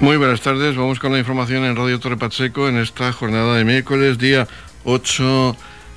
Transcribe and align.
Muy 0.00 0.16
buenas 0.16 0.40
tardes, 0.42 0.76
vamos 0.76 1.00
con 1.00 1.10
la 1.10 1.18
información 1.18 1.64
en 1.64 1.74
Radio 1.74 1.98
Torre 1.98 2.16
Pacheco 2.16 2.68
en 2.68 2.76
esta 2.78 3.12
jornada 3.12 3.56
de 3.56 3.64
miércoles, 3.64 4.16
día 4.16 4.46
8 4.84 5.56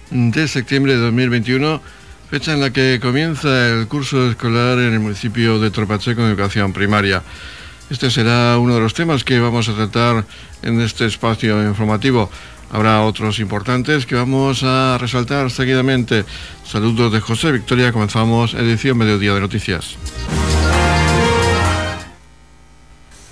de 0.09 0.47
septiembre 0.47 0.93
de 0.93 0.99
2021, 1.01 1.79
fecha 2.31 2.53
en 2.53 2.61
la 2.61 2.73
que 2.73 2.99
comienza 2.99 3.69
el 3.69 3.87
curso 3.87 4.27
escolar 4.27 4.79
en 4.79 4.93
el 4.93 4.99
municipio 5.01 5.59
de 5.59 5.69
Torre 5.69 5.85
Pacheco 5.85 6.21
en 6.21 6.29
educación 6.29 6.73
primaria. 6.73 7.21
Este 7.91 8.09
será 8.09 8.57
uno 8.57 8.73
de 8.73 8.81
los 8.81 8.95
temas 8.95 9.23
que 9.23 9.39
vamos 9.39 9.69
a 9.69 9.75
tratar 9.75 10.25
en 10.63 10.81
este 10.81 11.05
espacio 11.05 11.63
informativo. 11.63 12.31
Habrá 12.71 13.03
otros 13.03 13.37
importantes 13.37 14.07
que 14.07 14.15
vamos 14.15 14.63
a 14.63 14.97
resaltar 14.99 15.51
seguidamente. 15.51 16.25
Saludos 16.65 17.13
de 17.13 17.19
José 17.19 17.51
Victoria, 17.51 17.91
comenzamos 17.91 18.55
edición 18.55 18.97
Mediodía 18.97 19.35
de 19.35 19.41
Noticias. 19.41 19.95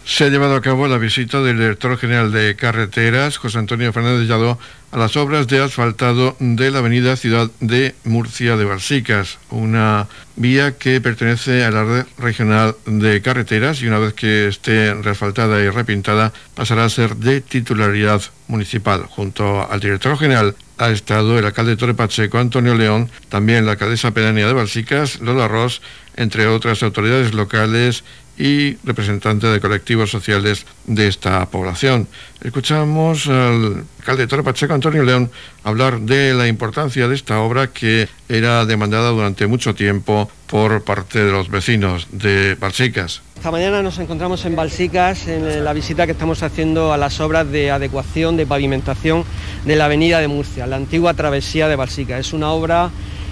Se 0.09 0.23
ha 0.23 0.29
llevado 0.29 0.55
a 0.55 0.61
cabo 0.61 0.87
la 0.87 0.97
visita 0.97 1.39
del 1.43 1.59
director 1.59 1.95
general 1.95 2.31
de 2.31 2.55
carreteras, 2.55 3.37
José 3.37 3.59
Antonio 3.59 3.93
Fernández 3.93 4.27
Lladó, 4.27 4.57
a 4.91 4.97
las 4.97 5.15
obras 5.15 5.47
de 5.47 5.61
asfaltado 5.61 6.35
de 6.39 6.71
la 6.71 6.79
avenida 6.79 7.15
Ciudad 7.15 7.51
de 7.59 7.93
Murcia 8.05 8.57
de 8.57 8.65
Balsicas, 8.65 9.37
una 9.51 10.07
vía 10.35 10.79
que 10.79 10.99
pertenece 10.99 11.63
a 11.63 11.69
la 11.69 11.83
red 11.83 12.05
regional 12.17 12.75
de 12.87 13.21
carreteras 13.21 13.83
y 13.83 13.87
una 13.87 13.99
vez 13.99 14.15
que 14.15 14.47
esté 14.47 14.95
reasfaltada 14.95 15.61
y 15.61 15.69
repintada 15.69 16.33
pasará 16.55 16.85
a 16.85 16.89
ser 16.89 17.15
de 17.17 17.41
titularidad 17.41 18.23
municipal. 18.47 19.03
Junto 19.03 19.71
al 19.71 19.79
director 19.79 20.17
general 20.17 20.55
ha 20.79 20.89
estado 20.89 21.37
el 21.37 21.45
alcalde 21.45 21.71
de 21.71 21.77
Torre 21.77 21.93
Pacheco, 21.93 22.39
Antonio 22.39 22.73
León, 22.73 23.11
también 23.29 23.67
la 23.67 23.73
alcaldesa 23.73 24.11
pedánea 24.11 24.47
de 24.47 24.53
Balsicas, 24.53 25.19
Lola 25.19 25.47
Ross, 25.47 25.83
entre 26.15 26.47
otras 26.47 26.81
autoridades 26.81 27.33
locales 27.35 28.03
y 28.39 28.77
representantes 28.85 29.51
de 29.51 29.59
colectivos 29.59 30.09
sociales 30.09 30.65
de 30.87 31.09
esta 31.09 31.45
población. 31.47 32.07
Escuchamos 32.41 33.27
al 33.27 33.83
alcalde 33.99 34.27
Pacheco, 34.43 34.73
Antonio 34.73 35.03
León, 35.03 35.29
hablar 35.65 35.99
de 35.99 36.33
la 36.33 36.47
importancia 36.47 37.09
de 37.09 37.15
esta 37.15 37.41
obra 37.41 37.67
que 37.67 38.07
era 38.29 38.65
demandada 38.65 39.09
durante 39.09 39.45
mucho 39.45 39.75
tiempo 39.75 40.31
por 40.47 40.83
parte 40.83 41.23
de 41.23 41.31
los 41.31 41.49
vecinos 41.49 42.07
de 42.11 42.55
Balsicas. 42.55 43.21
Esta 43.35 43.51
mañana 43.51 43.81
nos 43.81 43.99
encontramos 43.99 44.45
en 44.45 44.55
Balsicas 44.55 45.27
en 45.27 45.63
la 45.63 45.73
visita 45.73 46.05
que 46.05 46.13
estamos 46.13 46.41
haciendo 46.41 46.93
a 46.93 46.97
las 46.97 47.19
obras 47.19 47.49
de 47.51 47.71
adecuación, 47.71 48.37
de 48.37 48.45
pavimentación 48.45 49.25
de 49.65 49.75
la 49.75 49.85
avenida 49.85 50.19
de 50.19 50.29
Murcia, 50.29 50.65
la 50.65 50.77
antigua 50.77 51.13
travesía 51.13 51.67
de 51.67 51.75
Balsicas. 51.75 52.19
Es 52.21 52.33
una 52.33 52.51
obra 52.51 52.89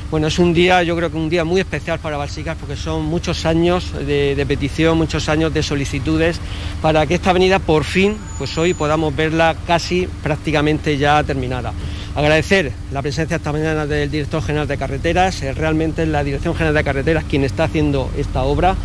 bueno, 0.10 0.28
es 0.28 0.40
un 0.40 0.54
día, 0.54 0.84
yo 0.84 0.96
creo 0.96 1.12
que 1.12 1.18
un 1.18 1.30
día 1.30 1.44
muy 1.44 1.60
especial 1.60 2.00
para 2.00 2.16
Balsicas 2.16 2.56
porque 2.58 2.78
son 2.78 3.04
muchos 3.04 3.46
años 3.46 3.92
de, 3.94 4.46
petición, 4.48 4.98
muchos 4.98 5.28
años 5.28 5.54
de 5.54 5.62
solicitudes 5.62 6.40
para 6.82 7.06
que 7.06 7.16
esta 7.16 7.32
avenida 7.32 7.60
por 7.60 7.84
fin, 7.84 8.18
pues 8.38 8.58
hoy 8.58 8.74
podamos 8.74 9.14
verla 9.14 9.56
casi 9.68 10.08
prácticamente 10.24 10.98
ya 10.98 11.22
terminada. 11.24 11.74
Agradecer 12.16 12.72
la 12.94 13.02
presencia 13.02 13.36
esta 13.36 13.52
mañana 13.52 13.86
del 13.86 14.10
director 14.10 14.42
general 14.42 14.68
de 14.68 14.78
carreteras, 14.78 15.42
realmente 15.56 16.04
es 16.04 16.10
la 16.10 16.24
Dirección 16.24 16.56
General 16.56 16.74
de 16.74 16.84
Carreteras 16.84 17.26
quien 17.26 17.44
está 17.44 17.66
haciendo 17.66 18.10
esta 18.18 18.44
obra. 18.44 18.76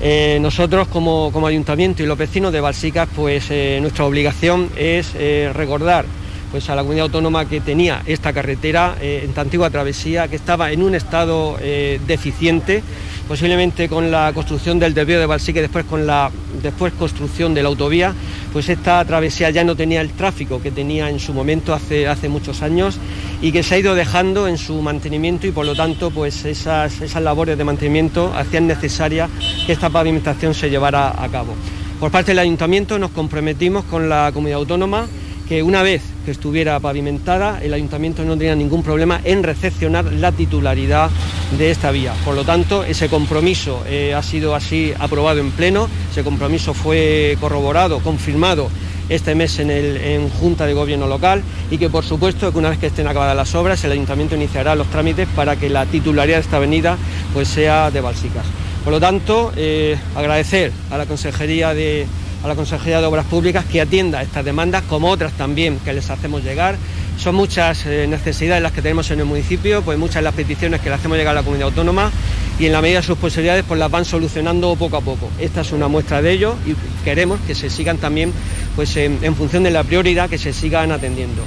Eh, 0.00 0.38
nosotros 0.40 0.86
como, 0.86 1.32
ayuntamiento 1.46 2.02
y 2.02 2.06
los 2.06 2.16
vecinos 2.16 2.52
de 2.52 2.60
Balsicas, 2.60 3.08
pues 3.16 3.46
eh, 3.50 3.78
nuestra 3.80 4.04
obligación 4.04 4.70
es 4.76 5.12
eh, 5.16 5.50
recordar 5.54 6.04
pues 6.50 6.68
a 6.70 6.74
la 6.74 6.82
comunidad 6.82 7.06
autónoma 7.06 7.48
que 7.48 7.60
tenía 7.60 8.02
esta 8.06 8.32
carretera 8.32 8.96
eh, 9.00 9.22
en 9.24 9.32
tan 9.32 9.48
antigua 9.48 9.70
travesía, 9.70 10.28
que 10.28 10.36
estaba 10.36 10.72
en 10.72 10.82
un 10.82 10.94
estado 10.94 11.56
eh, 11.60 12.00
deficiente, 12.06 12.82
posiblemente 13.26 13.88
con 13.88 14.10
la 14.10 14.32
construcción 14.34 14.78
del 14.78 14.94
desvío 14.94 15.18
de 15.18 15.26
Balsique, 15.26 15.60
después 15.60 15.84
con 15.84 16.06
la 16.06 16.30
después 16.62 16.92
construcción 16.92 17.54
de 17.54 17.62
la 17.62 17.68
autovía, 17.68 18.14
pues 18.52 18.68
esta 18.68 19.04
travesía 19.04 19.50
ya 19.50 19.64
no 19.64 19.76
tenía 19.76 20.00
el 20.00 20.10
tráfico 20.10 20.60
que 20.60 20.70
tenía 20.70 21.08
en 21.08 21.20
su 21.20 21.32
momento 21.32 21.74
hace, 21.74 22.06
hace 22.08 22.28
muchos 22.28 22.62
años 22.62 22.98
y 23.40 23.52
que 23.52 23.62
se 23.62 23.76
ha 23.76 23.78
ido 23.78 23.94
dejando 23.94 24.48
en 24.48 24.58
su 24.58 24.80
mantenimiento 24.82 25.46
y 25.46 25.50
por 25.50 25.66
lo 25.66 25.74
tanto 25.74 26.10
pues 26.10 26.44
esas, 26.44 27.00
esas 27.00 27.22
labores 27.22 27.56
de 27.56 27.64
mantenimiento 27.64 28.32
hacían 28.34 28.66
necesaria 28.66 29.28
que 29.66 29.72
esta 29.72 29.90
pavimentación 29.90 30.54
se 30.54 30.70
llevara 30.70 31.22
a 31.22 31.28
cabo. 31.28 31.54
Por 32.00 32.10
parte 32.10 32.32
del 32.32 32.40
ayuntamiento 32.40 32.98
nos 32.98 33.10
comprometimos 33.10 33.84
con 33.84 34.08
la 34.08 34.30
comunidad 34.32 34.60
autónoma 34.60 35.06
que 35.48 35.62
una 35.62 35.82
vez 35.82 36.02
que 36.28 36.32
estuviera 36.32 36.78
pavimentada, 36.78 37.58
el 37.62 37.72
ayuntamiento 37.72 38.22
no 38.22 38.36
tenía 38.36 38.54
ningún 38.54 38.82
problema 38.82 39.18
en 39.24 39.42
recepcionar 39.42 40.04
la 40.12 40.30
titularidad 40.30 41.08
de 41.56 41.70
esta 41.70 41.90
vía. 41.90 42.12
Por 42.22 42.34
lo 42.34 42.44
tanto, 42.44 42.84
ese 42.84 43.08
compromiso 43.08 43.82
eh, 43.86 44.12
ha 44.12 44.22
sido 44.22 44.54
así 44.54 44.92
aprobado 44.98 45.40
en 45.40 45.50
pleno, 45.52 45.88
ese 46.10 46.22
compromiso 46.24 46.74
fue 46.74 47.38
corroborado, 47.40 48.00
confirmado 48.00 48.68
este 49.08 49.34
mes 49.34 49.58
en, 49.58 49.70
el, 49.70 49.96
en 49.96 50.28
Junta 50.28 50.66
de 50.66 50.74
Gobierno 50.74 51.06
Local 51.06 51.42
y 51.70 51.78
que 51.78 51.88
por 51.88 52.04
supuesto 52.04 52.52
que 52.52 52.58
una 52.58 52.68
vez 52.68 52.78
que 52.78 52.88
estén 52.88 53.08
acabadas 53.08 53.34
las 53.34 53.54
obras 53.54 53.82
el 53.84 53.92
Ayuntamiento 53.92 54.36
iniciará 54.36 54.74
los 54.74 54.88
trámites 54.88 55.26
para 55.34 55.56
que 55.56 55.70
la 55.70 55.86
titularidad 55.86 56.36
de 56.36 56.42
esta 56.42 56.58
avenida 56.58 56.98
pues 57.32 57.48
sea 57.48 57.90
de 57.90 58.02
Balsicas. 58.02 58.44
Por 58.88 58.94
lo 58.94 59.00
tanto, 59.00 59.52
eh, 59.54 59.98
agradecer 60.16 60.72
a 60.90 60.96
la 60.96 61.04
Consejería 61.04 61.74
de 61.74 62.06
a 62.42 62.48
la 62.48 62.54
Consejería 62.54 63.02
de 63.02 63.06
Obras 63.06 63.26
Públicas 63.26 63.66
que 63.66 63.82
atienda 63.82 64.22
estas 64.22 64.46
demandas, 64.46 64.82
como 64.84 65.10
otras 65.10 65.34
también 65.34 65.78
que 65.84 65.92
les 65.92 66.08
hacemos 66.08 66.42
llegar. 66.42 66.76
Son 67.18 67.34
muchas 67.34 67.84
eh, 67.84 68.06
necesidades 68.08 68.62
las 68.62 68.72
que 68.72 68.80
tenemos 68.80 69.10
en 69.10 69.18
el 69.18 69.26
municipio, 69.26 69.82
pues 69.82 69.98
muchas 69.98 70.22
las 70.22 70.32
peticiones 70.32 70.80
que 70.80 70.88
le 70.88 70.94
hacemos 70.94 71.18
llegar 71.18 71.32
a 71.32 71.40
la 71.40 71.42
comunidad 71.42 71.68
autónoma 71.68 72.10
y 72.58 72.64
en 72.64 72.72
la 72.72 72.80
medida 72.80 73.00
de 73.00 73.06
sus 73.06 73.18
posibilidades 73.18 73.62
pues 73.68 73.78
las 73.78 73.90
van 73.90 74.06
solucionando 74.06 74.74
poco 74.74 74.96
a 74.96 75.02
poco. 75.02 75.28
Esta 75.38 75.60
es 75.60 75.72
una 75.72 75.88
muestra 75.88 76.22
de 76.22 76.32
ello 76.32 76.54
y 76.64 76.74
queremos 77.04 77.40
que 77.46 77.54
se 77.54 77.68
sigan 77.68 77.98
también 77.98 78.32
pues 78.74 78.96
en 78.96 79.36
función 79.36 79.64
de 79.64 79.70
la 79.70 79.84
prioridad 79.84 80.30
que 80.30 80.38
se 80.38 80.54
sigan 80.54 80.92
atendiendo 80.92 81.42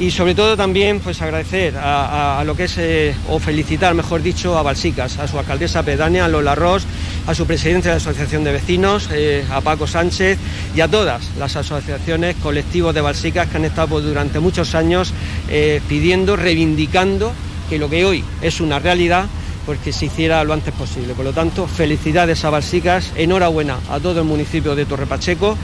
y 0.00 0.10
sobre 0.10 0.34
todo 0.34 0.56
también 0.56 0.98
pues 1.00 1.20
agradecer 1.20 1.76
a, 1.76 2.42
lo 2.46 2.56
que 2.56 2.64
es 2.64 2.78
eh, 2.78 3.14
o 3.28 3.38
felicitar 3.38 3.94
mejor 3.94 4.22
dicho 4.22 4.56
a 4.56 4.62
Balsicas, 4.62 5.18
a 5.18 5.28
su 5.28 5.38
alcaldesa 5.38 5.82
pedánea, 5.82 6.24
a 6.24 6.28
Lola 6.28 6.54
Ross, 6.54 6.84
a 7.26 7.34
su 7.34 7.46
presidente 7.46 7.88
de 7.88 7.94
la 7.94 7.98
Asociación 7.98 8.42
de 8.42 8.52
Vecinos, 8.52 9.10
eh, 9.12 9.44
a 9.50 9.60
Paco 9.60 9.86
Sánchez 9.86 10.38
y 10.74 10.80
a 10.80 10.88
todas 10.88 11.30
las 11.38 11.54
asociaciones, 11.54 12.36
colectivos 12.36 12.94
de 12.94 13.02
Balsicas 13.02 13.48
que 13.48 13.58
han 13.58 13.66
estado 13.66 13.88
pues, 13.88 14.04
durante 14.04 14.40
muchos 14.40 14.74
años 14.74 15.12
eh, 15.50 15.82
pidiendo, 15.86 16.34
reivindicando 16.34 17.32
que 17.68 17.78
lo 17.78 17.90
que 17.90 18.06
hoy 18.06 18.24
es 18.40 18.62
una 18.62 18.78
realidad 18.78 19.26
pues 19.66 19.78
que 19.80 19.92
se 19.92 20.06
hiciera 20.06 20.42
lo 20.44 20.54
antes 20.54 20.72
posible. 20.72 21.12
Por 21.12 21.26
lo 21.26 21.32
tanto, 21.32 21.66
felicidades 21.68 22.42
a 22.46 22.50
Balsicas, 22.50 23.12
enhorabuena 23.16 23.78
a 23.90 24.00
todo 24.00 24.20
el 24.20 24.26
municipio 24.26 24.74
de 24.74 24.86
Torre 24.86 25.04
Pacheco 25.06 25.58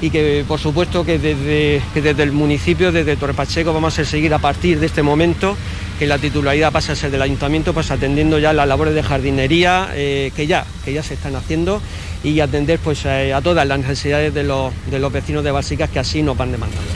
y 0.00 0.10
que 0.10 0.44
por 0.46 0.60
supuesto 0.60 1.04
que 1.04 1.18
desde, 1.18 1.82
desde 1.94 2.22
el 2.22 2.32
municipio, 2.32 2.92
desde 2.92 3.16
Torre 3.16 3.34
Pacheco, 3.34 3.72
vamos 3.72 3.98
a 3.98 4.04
seguir 4.04 4.32
a 4.32 4.38
partir 4.38 4.78
de 4.78 4.86
este 4.86 5.02
momento 5.02 5.56
que 5.98 6.06
la 6.06 6.18
titularidad 6.18 6.70
pasa 6.70 6.92
a 6.92 6.96
ser 6.96 7.10
del 7.10 7.22
ayuntamiento, 7.22 7.74
pues 7.74 7.90
atendiendo 7.90 8.38
ya 8.38 8.52
las 8.52 8.68
labores 8.68 8.94
de 8.94 9.02
jardinería 9.02 9.88
eh, 9.94 10.30
que, 10.36 10.46
ya, 10.46 10.64
que 10.84 10.92
ya 10.92 11.02
se 11.02 11.14
están 11.14 11.34
haciendo 11.34 11.82
y 12.22 12.38
atender 12.40 12.78
pues 12.78 13.04
eh, 13.04 13.34
a 13.34 13.40
todas 13.40 13.66
las 13.66 13.78
necesidades 13.80 14.32
de 14.32 14.44
los, 14.44 14.72
de 14.90 14.98
los 15.00 15.12
vecinos 15.12 15.42
de 15.42 15.50
Balsicas 15.50 15.90
que 15.90 15.98
así 15.98 16.22
nos 16.22 16.36
van 16.36 16.52
demandando. 16.52 16.88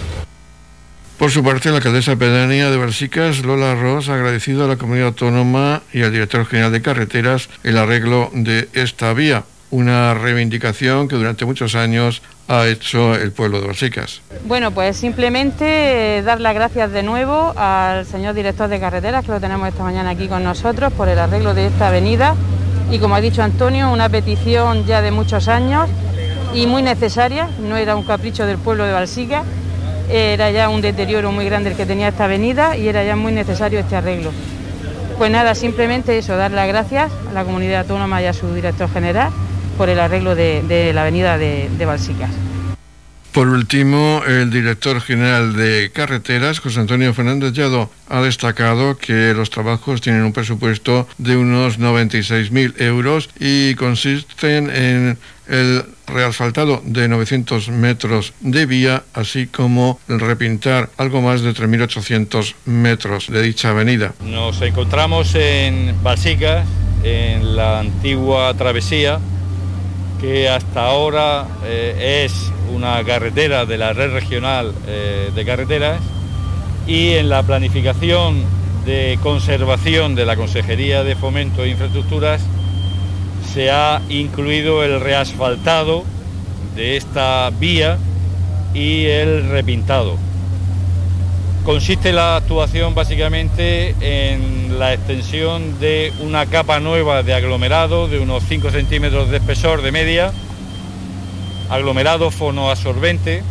Por 1.19 1.31
su 1.31 1.45
parte, 1.45 1.71
la 1.71 1.77
alcaldesa 1.77 2.17
pedánea 2.17 2.71
de 2.71 2.77
Balsicas, 2.77 3.45
Lola 3.45 3.75
Ross, 3.75 4.09
ha 4.09 4.15
agradecido 4.15 4.65
a 4.65 4.69
la 4.69 4.77
comunidad 4.77 5.09
autónoma 5.09 5.83
y 5.93 6.03
al 6.03 6.13
director 6.13 6.47
general 6.47 6.73
de 6.73 6.83
carreteras 6.83 7.49
el 7.63 7.79
arreglo 7.79 8.31
de 8.35 8.69
esta 8.73 9.13
vía 9.13 9.45
una 9.73 10.13
reivindicación 10.13 11.09
que 11.09 11.17
durante 11.17 11.47
muchos 11.47 11.75
años 11.75 12.23
ha 12.49 12.67
hecho 12.67 13.15
el 13.15 13.33
pueblo 13.33 13.61
de 13.61 13.67
Balsicas. 13.67 14.21
Bueno, 14.45 14.73
pues 14.73 14.97
simplemente 14.97 16.19
eh, 16.19 16.23
dar 16.23 16.41
las 16.41 16.55
gracias 16.55 16.93
de 16.93 17.03
nuevo 17.03 17.53
al 17.57 18.05
señor 18.07 18.35
director 18.35 18.69
de 18.69 18.81
carreteras, 18.81 19.25
que 19.25 19.33
lo 19.33 19.41
tenemos 19.41 19.69
esta 19.69 19.83
mañana 19.83 20.11
aquí 20.11 20.29
con 20.29 20.43
nosotros, 20.45 20.93
por 20.93 21.09
el 21.09 21.19
arreglo 21.19 21.55
de 21.55 21.67
esta 21.67 21.89
avenida. 21.89 22.35
Y 22.91 22.99
como 22.99 23.15
ha 23.15 23.21
dicho 23.21 23.43
Antonio, 23.43 23.91
una 23.91 24.09
petición 24.09 24.85
ya 24.85 25.01
de 25.01 25.11
muchos 25.11 25.49
años 25.49 25.89
y 26.55 26.67
muy 26.67 26.83
necesaria, 26.83 27.49
no 27.61 27.77
era 27.77 27.97
un 27.97 28.03
capricho 28.03 28.45
del 28.45 28.59
pueblo 28.59 28.85
de 28.85 28.93
Balsicas, 28.93 29.45
era 30.11 30.51
ya 30.51 30.69
un 30.69 30.83
deterioro 30.83 31.33
muy 31.33 31.47
grande 31.47 31.71
el 31.71 31.77
que 31.77 31.87
tenía 31.87 32.09
esta 32.09 32.25
avenida 32.25 32.77
y 32.77 32.89
era 32.89 33.03
ya 33.03 33.17
muy 33.17 33.33
necesario 33.33 33.81
este 33.81 33.97
arreglo. 33.97 34.31
Pues 35.17 35.31
nada, 35.31 35.55
simplemente 35.55 36.19
eso, 36.19 36.37
dar 36.37 36.51
las 36.51 36.69
gracias 36.69 37.11
a 37.31 37.33
la 37.33 37.45
comunidad 37.45 37.83
autónoma 37.83 38.21
y 38.21 38.27
a 38.27 38.33
su 38.33 38.53
director 38.53 38.91
general 38.91 39.31
por 39.77 39.89
el 39.89 40.01
arreglo 40.01 40.35
de, 40.35 40.91
la 40.95 41.03
avenida 41.03 41.39
de, 41.39 41.69
de 41.77 41.87
Balsicas. 41.87 42.31
Por 43.33 43.49
último, 43.49 44.23
el 44.27 44.51
director 44.51 45.01
general 45.01 45.57
de 45.57 45.91
carreteras, 45.91 46.61
José 46.61 46.81
Antonio 46.81 47.15
Fernández 47.15 47.55
Llado, 47.55 47.91
ha 48.11 48.21
destacado 48.21 48.99
que 48.99 49.33
los 49.33 49.49
trabajos 49.49 50.03
tienen 50.03 50.23
un 50.23 50.35
presupuesto 50.35 51.09
de 51.17 51.39
unos 51.39 51.79
96.000 51.79 52.75
euros 52.83 53.31
y 53.41 53.75
consisten 53.77 54.69
en 54.69 55.19
el 55.49 55.83
reasfaltado 56.07 56.83
de 56.85 57.09
900 57.09 57.71
metros 57.71 58.35
de 58.41 58.67
vía, 58.67 59.03
así 59.15 59.47
como 59.47 59.99
el 60.09 60.21
repintar 60.21 60.91
algo 60.99 61.23
más 61.23 61.41
de 61.41 61.55
3.800 61.55 62.55
metros 62.67 63.29
de 63.29 63.41
dicha 63.41 63.71
avenida. 63.71 64.13
Nos 64.27 64.61
encontramos 64.61 65.35
en 65.35 65.95
Balsicas, 66.03 66.67
en 67.03 67.57
la 67.57 67.81
antigua 67.81 68.53
travesía, 68.59 69.21
que 70.23 70.49
hasta 70.49 70.87
ahora 70.87 71.49
eh, 71.65 72.23
es 72.25 72.53
una 72.73 73.03
carretera 73.03 73.67
de 73.67 73.77
la 73.77 73.93
red 73.93 74.13
regional 74.13 74.73
eh, 74.87 75.33
de 75.35 75.45
carreteras 75.45 76.01
y 76.87 77.15
en 77.15 77.29
la 77.29 77.43
planificación 77.43 78.45
de 78.87 79.19
conservación 79.21 80.15
de 80.15 80.25
la 80.25 80.37
Consejería 80.37 81.03
de 81.03 81.17
Fomento 81.17 81.65
e 81.65 81.71
Infraestructuras 81.71 82.41
se 83.53 83.73
ha 83.73 84.01
incluido 84.09 84.85
el 84.85 85.01
reasfaltado 85.01 86.05
de 86.77 86.97
esta 86.97 87.51
vía 87.51 87.99
y 88.75 89.07
el 89.07 89.51
repintado. 89.51 90.17
Consiste 91.65 92.13
la 92.13 92.37
actuación 92.37 92.93
básicamente 92.93 93.95
en 94.01 94.81
la 94.81 94.95
extensión 94.95 95.79
de 95.79 96.13
una 96.21 96.47
capa 96.47 96.81
nueva 96.81 97.23
de 97.23 97.35
aglomerado 97.35 98.09
de 98.09 98.19
unos 98.19 98.43
5 98.49 98.73
centímetros 98.73 99.31
de 99.31 99.37
espesor 99.37 99.81
de 99.81 99.93
media, 99.93 100.33
aglomerado 101.71 102.33
fonoabsorbente 102.33 103.45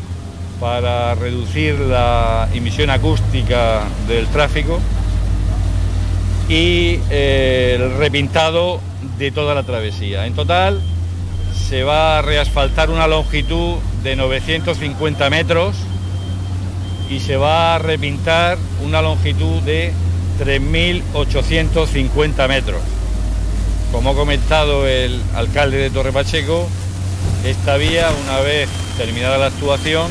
para 0.60 1.16
reducir 1.16 1.80
la 1.80 2.50
emisión 2.54 2.90
acústica 2.90 3.84
del 4.10 4.28
tráfico 4.28 4.82
y 6.50 7.00
eh, 7.10 7.78
el 7.80 7.98
repintado 7.98 8.82
de 9.18 9.32
toda 9.32 9.56
la 9.56 9.64
travesía. 9.64 10.26
En 10.26 10.34
total 10.34 10.82
se 11.70 11.84
va 11.84 12.20
a 12.20 12.22
reasfaltar 12.22 12.90
una 12.90 13.08
longitud 13.08 13.78
de 14.04 14.18
950 14.18 15.30
metros 15.30 15.78
y 17.12 17.20
se 17.20 17.36
va 17.36 17.76
a 17.76 17.80
repintar 17.80 18.58
una 18.82 19.02
longitud 19.02 19.62
de 19.64 19.92
3.850 20.40 22.48
metros. 22.48 22.82
Como 23.92 24.12
ha 24.12 24.16
comentado 24.16 24.88
el 24.88 25.22
alcalde 25.36 25.78
de 25.78 25.90
Torre 25.90 26.14
Pacheco, 26.14 26.70
esta 27.46 27.76
vía, 27.76 28.10
una 28.24 28.40
vez 28.40 28.70
terminada 28.98 29.38
la 29.38 29.48
actuación, 29.48 30.10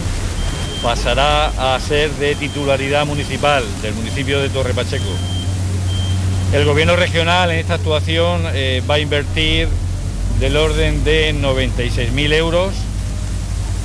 pasará 0.82 1.75
a 1.75 1.81
ser 1.81 2.11
de 2.12 2.35
titularidad 2.35 3.06
municipal 3.06 3.64
del 3.81 3.94
municipio 3.94 4.38
de 4.41 4.50
Torre 4.50 4.75
Pacheco. 4.75 5.08
El 6.52 6.67
gobierno 6.67 6.97
regional 6.97 7.50
en 7.50 7.61
esta 7.61 7.75
actuación 7.75 8.43
eh, 8.52 8.82
va 8.88 8.97
a 8.97 8.99
invertir 8.99 9.69
del 10.38 10.55
orden 10.55 11.02
de 11.02 11.35
96.000 11.35 12.32
euros 12.35 12.75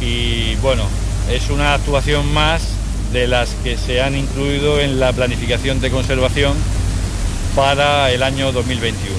y 0.01 0.55
bueno, 0.55 0.83
es 1.31 1.49
una 1.49 1.75
actuación 1.75 2.33
más 2.33 2.74
de 3.15 3.27
las 3.29 3.55
que 3.63 3.77
se 3.77 4.01
han 4.01 4.13
incluido 4.13 4.81
en 4.81 4.99
la 4.99 5.13
planificación 5.13 5.79
de 5.79 5.89
conservación 5.89 6.53
para 7.55 8.11
el 8.11 8.21
año 8.21 8.51
2021. 8.51 9.15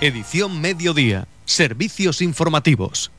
Edición 0.00 0.58
Mediodía. 0.58 1.28
Servicios 1.44 2.22
informativos. 2.22 3.10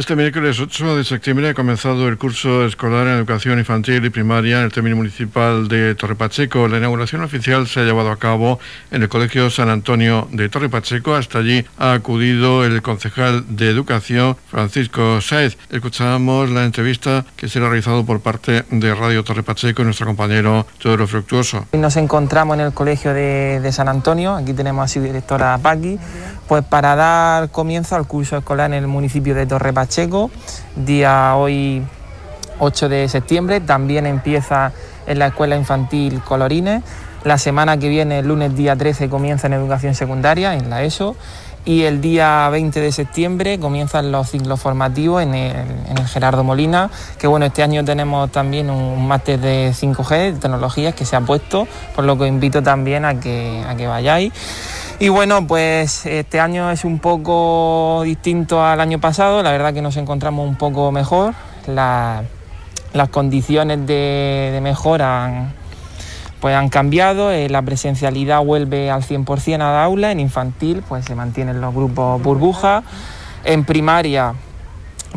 Este 0.00 0.16
miércoles 0.16 0.58
8 0.58 0.96
de 0.96 1.04
septiembre 1.04 1.50
ha 1.50 1.52
comenzado 1.52 2.08
el 2.08 2.16
curso 2.16 2.64
escolar 2.64 3.06
en 3.06 3.18
educación 3.18 3.58
infantil 3.58 4.02
y 4.02 4.08
primaria 4.08 4.60
en 4.60 4.64
el 4.64 4.72
término 4.72 4.96
municipal 4.96 5.68
de 5.68 5.94
Torre 5.94 6.14
Pacheco. 6.14 6.68
La 6.68 6.78
inauguración 6.78 7.22
oficial 7.22 7.66
se 7.66 7.80
ha 7.80 7.82
llevado 7.82 8.10
a 8.10 8.16
cabo 8.16 8.58
en 8.90 9.02
el 9.02 9.10
Colegio 9.10 9.50
San 9.50 9.68
Antonio 9.68 10.26
de 10.32 10.48
Torre 10.48 10.70
Pacheco. 10.70 11.14
Hasta 11.14 11.40
allí 11.40 11.66
ha 11.76 11.92
acudido 11.92 12.64
el 12.64 12.80
concejal 12.80 13.44
de 13.54 13.68
Educación, 13.68 14.38
Francisco 14.50 15.20
Saez. 15.20 15.58
Escuchamos 15.68 16.48
la 16.48 16.64
entrevista 16.64 17.26
que 17.36 17.50
se 17.50 17.58
ha 17.58 17.68
realizado 17.68 18.06
por 18.06 18.22
parte 18.22 18.64
de 18.70 18.94
Radio 18.94 19.22
Torre 19.22 19.42
Pacheco 19.42 19.82
y 19.82 19.84
nuestro 19.84 20.06
compañero 20.06 20.66
Teodoro 20.80 21.06
Fructuoso. 21.08 21.66
Nos 21.74 21.98
encontramos 21.98 22.54
en 22.54 22.64
el 22.64 22.72
Colegio 22.72 23.12
de, 23.12 23.70
San 23.70 23.88
Antonio. 23.88 24.34
Aquí 24.34 24.54
tenemos 24.54 24.82
a 24.82 24.88
su 24.88 25.02
directora 25.02 25.58
Paqui, 25.58 25.98
pues 26.48 26.64
para 26.64 26.96
dar 26.96 27.50
comienzo 27.50 27.96
al 27.96 28.06
curso 28.06 28.38
escolar 28.38 28.70
en 28.70 28.78
el 28.78 28.86
municipio 28.86 29.34
de 29.34 29.44
Torre 29.44 29.74
Pacheco 29.90 30.30
Checo, 30.30 30.30
día 30.76 31.34
hoy 31.34 31.82
8 32.60 32.88
de 32.88 33.08
septiembre. 33.08 33.60
También 33.60 34.06
empieza 34.06 34.72
en 35.06 35.18
la 35.18 35.28
Escuela 35.28 35.56
Infantil 35.56 36.22
Colorines. 36.22 36.82
La 37.24 37.38
semana 37.38 37.76
que 37.76 37.88
viene, 37.88 38.20
el 38.20 38.28
lunes 38.28 38.54
día 38.54 38.76
13, 38.76 39.08
comienza 39.08 39.48
en 39.48 39.54
Educación 39.54 39.96
Secundaria, 39.96 40.54
en 40.54 40.70
la 40.70 40.84
ESO. 40.84 41.16
Y 41.64 41.82
el 41.82 42.00
día 42.00 42.48
20 42.50 42.80
de 42.80 42.92
septiembre 42.92 43.58
comienzan 43.58 44.12
los 44.12 44.30
ciclos 44.30 44.60
formativos 44.60 45.22
en 45.22 45.34
el, 45.34 46.06
Gerardo 46.06 46.42
Molina, 46.42 46.90
que 47.18 47.26
bueno, 47.26 47.44
este 47.46 47.62
año 47.62 47.84
tenemos 47.84 48.30
también 48.32 48.70
un 48.70 49.06
máster 49.06 49.38
de 49.38 49.72
5G, 49.72 50.32
de 50.32 50.32
tecnologías, 50.34 50.94
que 50.94 51.04
se 51.04 51.16
ha 51.16 51.20
puesto, 51.20 51.68
por 51.94 52.04
lo 52.04 52.16
que 52.16 52.22
os 52.22 52.28
invito 52.28 52.62
también 52.62 53.04
a 53.04 53.20
que, 53.20 53.62
a 53.68 53.76
que 53.76 53.86
vayáis. 53.86 54.32
Y 55.02 55.08
bueno, 55.08 55.46
pues 55.46 56.04
este 56.04 56.40
año 56.40 56.70
es 56.70 56.84
un 56.84 56.98
poco 56.98 58.02
distinto 58.04 58.62
al 58.62 58.80
año 58.80 59.00
pasado, 59.00 59.42
la 59.42 59.50
verdad 59.50 59.72
que 59.72 59.80
nos 59.80 59.96
encontramos 59.96 60.46
un 60.46 60.56
poco 60.56 60.92
mejor, 60.92 61.32
las 61.66 63.08
condiciones 63.10 63.86
de, 63.86 64.60
mejora 64.62 65.24
han, 65.24 65.54
pues 66.42 66.54
han 66.54 66.68
cambiado, 66.68 67.32
eh, 67.32 67.48
la 67.48 67.62
presencialidad 67.62 68.44
vuelve 68.44 68.90
al 68.90 69.02
100% 69.02 69.54
a 69.54 69.58
la 69.58 69.84
aula, 69.84 70.12
en 70.12 70.20
infantil 70.20 70.84
pues 70.86 71.06
se 71.06 71.14
mantienen 71.14 71.62
los 71.62 71.74
grupos 71.74 72.22
burbuja, 72.22 72.82
en 73.44 73.64
primaria 73.64 74.34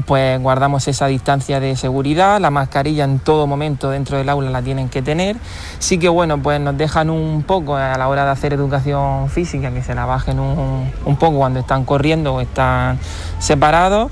pues 0.05 0.41
guardamos 0.41 0.87
esa 0.87 1.07
distancia 1.07 1.59
de 1.59 1.75
seguridad, 1.75 2.39
la 2.39 2.49
mascarilla 2.49 3.03
en 3.03 3.19
todo 3.19 3.45
momento 3.45 3.89
dentro 3.89 4.17
del 4.17 4.27
aula 4.29 4.49
la 4.49 4.61
tienen 4.61 4.89
que 4.89 5.01
tener. 5.01 5.37
Sí 5.79 5.99
que 5.99 6.09
bueno, 6.09 6.41
pues 6.41 6.59
nos 6.59 6.77
dejan 6.77 7.09
un 7.09 7.43
poco 7.43 7.75
a 7.75 7.97
la 7.97 8.07
hora 8.07 8.25
de 8.25 8.31
hacer 8.31 8.53
educación 8.53 9.29
física, 9.29 9.71
que 9.71 9.83
se 9.83 9.93
la 9.93 10.05
bajen 10.05 10.39
un, 10.39 10.91
un 11.05 11.15
poco 11.17 11.37
cuando 11.37 11.59
están 11.59 11.85
corriendo 11.85 12.35
o 12.35 12.41
están 12.41 12.99
separados, 13.39 14.11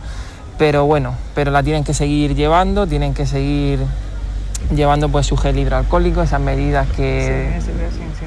pero 0.58 0.86
bueno, 0.86 1.16
pero 1.34 1.52
la 1.52 1.64
tienen 1.64 1.84
que 1.84 1.94
seguir 1.94 2.36
llevando, 2.36 2.86
tienen 2.86 3.14
que 3.14 3.26
seguir 3.26 3.80
llevando 4.74 5.10
pues 5.10 5.28
su 5.28 5.38
gel 5.38 5.58
hidroalcohólico, 5.60 6.22
esas 6.22 6.40
medidas 6.40 6.88
que, 6.96 7.60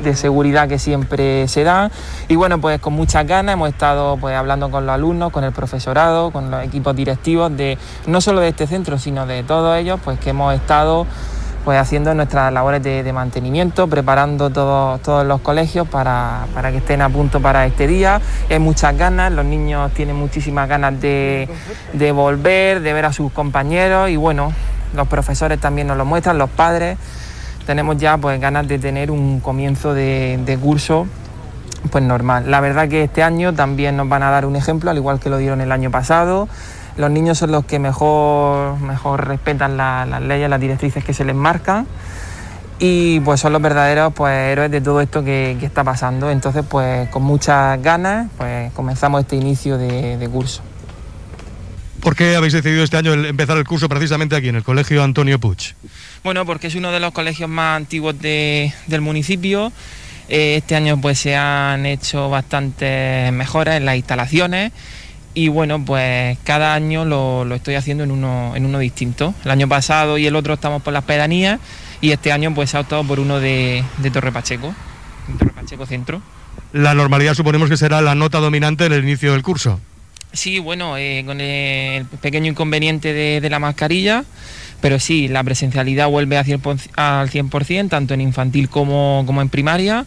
de 0.02 0.16
seguridad 0.16 0.68
que 0.68 0.78
siempre 0.78 1.48
se 1.48 1.64
dan. 1.64 1.90
Y 2.28 2.36
bueno, 2.36 2.60
pues 2.60 2.80
con 2.80 2.92
muchas 2.92 3.26
ganas 3.26 3.54
hemos 3.54 3.68
estado 3.68 4.16
pues 4.16 4.36
hablando 4.36 4.70
con 4.70 4.86
los 4.86 4.94
alumnos, 4.94 5.32
con 5.32 5.44
el 5.44 5.52
profesorado, 5.52 6.30
con 6.30 6.50
los 6.50 6.64
equipos 6.64 6.94
directivos 6.94 7.56
de 7.56 7.78
no 8.06 8.20
solo 8.20 8.40
de 8.40 8.48
este 8.48 8.66
centro, 8.66 8.98
sino 8.98 9.26
de 9.26 9.42
todos 9.42 9.76
ellos, 9.78 10.00
pues 10.04 10.18
que 10.18 10.30
hemos 10.30 10.54
estado 10.54 11.06
pues 11.64 11.78
haciendo 11.78 12.12
nuestras 12.14 12.52
labores 12.52 12.82
de, 12.82 13.10
mantenimiento, 13.12 13.88
preparando 13.88 14.50
todos, 14.50 15.00
todos 15.00 15.26
los 15.26 15.40
colegios 15.40 15.88
para, 15.88 16.46
para, 16.52 16.70
que 16.70 16.78
estén 16.78 17.00
a 17.00 17.08
punto 17.08 17.40
para 17.40 17.64
este 17.64 17.86
día. 17.86 18.20
Hay 18.50 18.58
muchas 18.58 18.96
ganas, 18.96 19.32
los 19.32 19.46
niños 19.46 19.90
tienen 19.92 20.14
muchísimas 20.14 20.68
ganas 20.68 21.00
de, 21.00 21.48
de 21.94 22.12
volver, 22.12 22.80
de 22.80 22.92
ver 22.92 23.06
a 23.06 23.14
sus 23.14 23.32
compañeros 23.32 24.10
y 24.10 24.16
bueno, 24.16 24.52
los 24.94 25.08
profesores 25.08 25.60
también 25.60 25.86
nos 25.86 25.96
lo 25.96 26.04
muestran, 26.04 26.38
los 26.38 26.50
padres. 26.50 26.98
Tenemos 27.66 27.96
ya 27.96 28.18
pues 28.18 28.40
ganas 28.40 28.68
de 28.68 28.78
tener 28.78 29.10
un 29.10 29.40
comienzo 29.40 29.94
de, 29.94 30.58
curso 30.62 31.06
pues 31.90 32.04
normal. 32.04 32.50
La 32.50 32.60
verdad 32.60 32.88
que 32.88 33.04
este 33.04 33.22
año 33.22 33.54
también 33.54 33.96
nos 33.96 34.08
van 34.08 34.22
a 34.22 34.30
dar 34.30 34.46
un 34.46 34.56
ejemplo, 34.56 34.90
al 34.90 34.96
igual 34.96 35.20
que 35.20 35.30
lo 35.30 35.38
dieron 35.38 35.60
el 35.60 35.72
año 35.72 35.90
pasado. 35.90 36.48
Los 36.96 37.10
niños 37.10 37.38
son 37.38 37.50
los 37.52 37.64
que 37.64 37.78
mejor, 37.78 38.78
mejor 38.80 39.26
respetan 39.26 39.76
las 39.76 40.22
leyes, 40.22 40.48
las 40.48 40.60
directrices 40.60 41.04
que 41.04 41.12
se 41.12 41.24
les 41.24 41.34
marcan 41.34 41.86
y 42.78 43.20
pues 43.20 43.40
son 43.40 43.52
los 43.52 43.62
verdaderos 43.62 44.12
pues, 44.14 44.32
héroes 44.32 44.70
de 44.70 44.80
todo 44.80 45.00
esto 45.00 45.24
que, 45.24 45.58
está 45.60 45.84
pasando. 45.84 46.30
Entonces 46.30 46.64
pues 46.68 47.08
con 47.08 47.22
muchas 47.22 47.82
ganas 47.82 48.28
pues 48.36 48.72
comenzamos 48.72 49.22
este 49.22 49.36
inicio 49.36 49.78
de 49.78 50.28
curso. 50.32 50.62
¿Por 52.04 52.14
qué 52.14 52.36
habéis 52.36 52.52
decidido 52.52 52.84
este 52.84 52.98
año 52.98 53.14
empezar 53.14 53.56
el 53.56 53.64
curso 53.64 53.88
precisamente 53.88 54.36
aquí, 54.36 54.50
en 54.50 54.56
el 54.56 54.62
Colegio 54.62 55.02
Antonio 55.02 55.40
Puig? 55.40 55.74
Bueno, 56.22 56.44
porque 56.44 56.66
es 56.66 56.74
uno 56.74 56.92
de 56.92 57.00
los 57.00 57.12
colegios 57.12 57.48
más 57.48 57.78
antiguos 57.78 58.20
del 58.20 59.00
municipio. 59.00 59.72
Eh, 60.28 60.56
este 60.58 60.76
año 60.76 61.00
pues 61.00 61.18
se 61.18 61.34
han 61.34 61.86
hecho 61.86 62.28
bastantes 62.28 63.32
mejoras 63.32 63.78
en 63.78 63.86
las 63.86 63.96
instalaciones 63.96 64.72
y 65.32 65.48
bueno, 65.48 65.82
pues 65.82 66.36
cada 66.44 66.74
año 66.74 67.06
lo, 67.06 67.46
estoy 67.54 67.76
haciendo 67.76 68.04
en 68.04 68.10
uno, 68.10 68.52
en 68.54 68.66
uno 68.66 68.80
distinto. 68.80 69.34
El 69.42 69.52
año 69.52 69.66
pasado 69.66 70.18
y 70.18 70.26
el 70.26 70.36
otro 70.36 70.52
estamos 70.52 70.82
por 70.82 70.92
las 70.92 71.04
pedanías 71.04 71.58
y 72.02 72.10
este 72.10 72.32
año 72.32 72.54
pues 72.54 72.68
se 72.68 72.76
ha 72.76 72.80
optado 72.80 73.02
por 73.04 73.18
uno 73.18 73.40
de, 73.40 73.82
de 73.96 74.10
Torre 74.10 74.30
Pacheco, 74.30 74.74
Torre 75.38 75.52
Pacheco 75.52 75.86
Centro. 75.86 76.20
La 76.74 76.92
normalidad 76.92 77.32
suponemos 77.32 77.70
que 77.70 77.78
será 77.78 78.02
la 78.02 78.14
nota 78.14 78.40
dominante 78.40 78.84
en 78.84 78.92
el 78.92 79.04
inicio 79.04 79.32
del 79.32 79.42
curso. 79.42 79.80
Sí, 80.34 80.58
bueno, 80.58 80.98
eh, 80.98 81.22
con 81.24 81.40
el 81.40 82.06
pequeño 82.06 82.50
inconveniente 82.50 83.12
de, 83.12 83.50
la 83.50 83.60
mascarilla, 83.60 84.24
pero 84.80 84.98
sí, 84.98 85.28
la 85.28 85.44
presencialidad 85.44 86.08
vuelve 86.08 86.36
al 86.36 86.44
100%, 86.44 87.88
tanto 87.88 88.14
en 88.14 88.20
infantil 88.20 88.68
como, 88.68 89.24
en 89.40 89.48
primaria. 89.48 90.04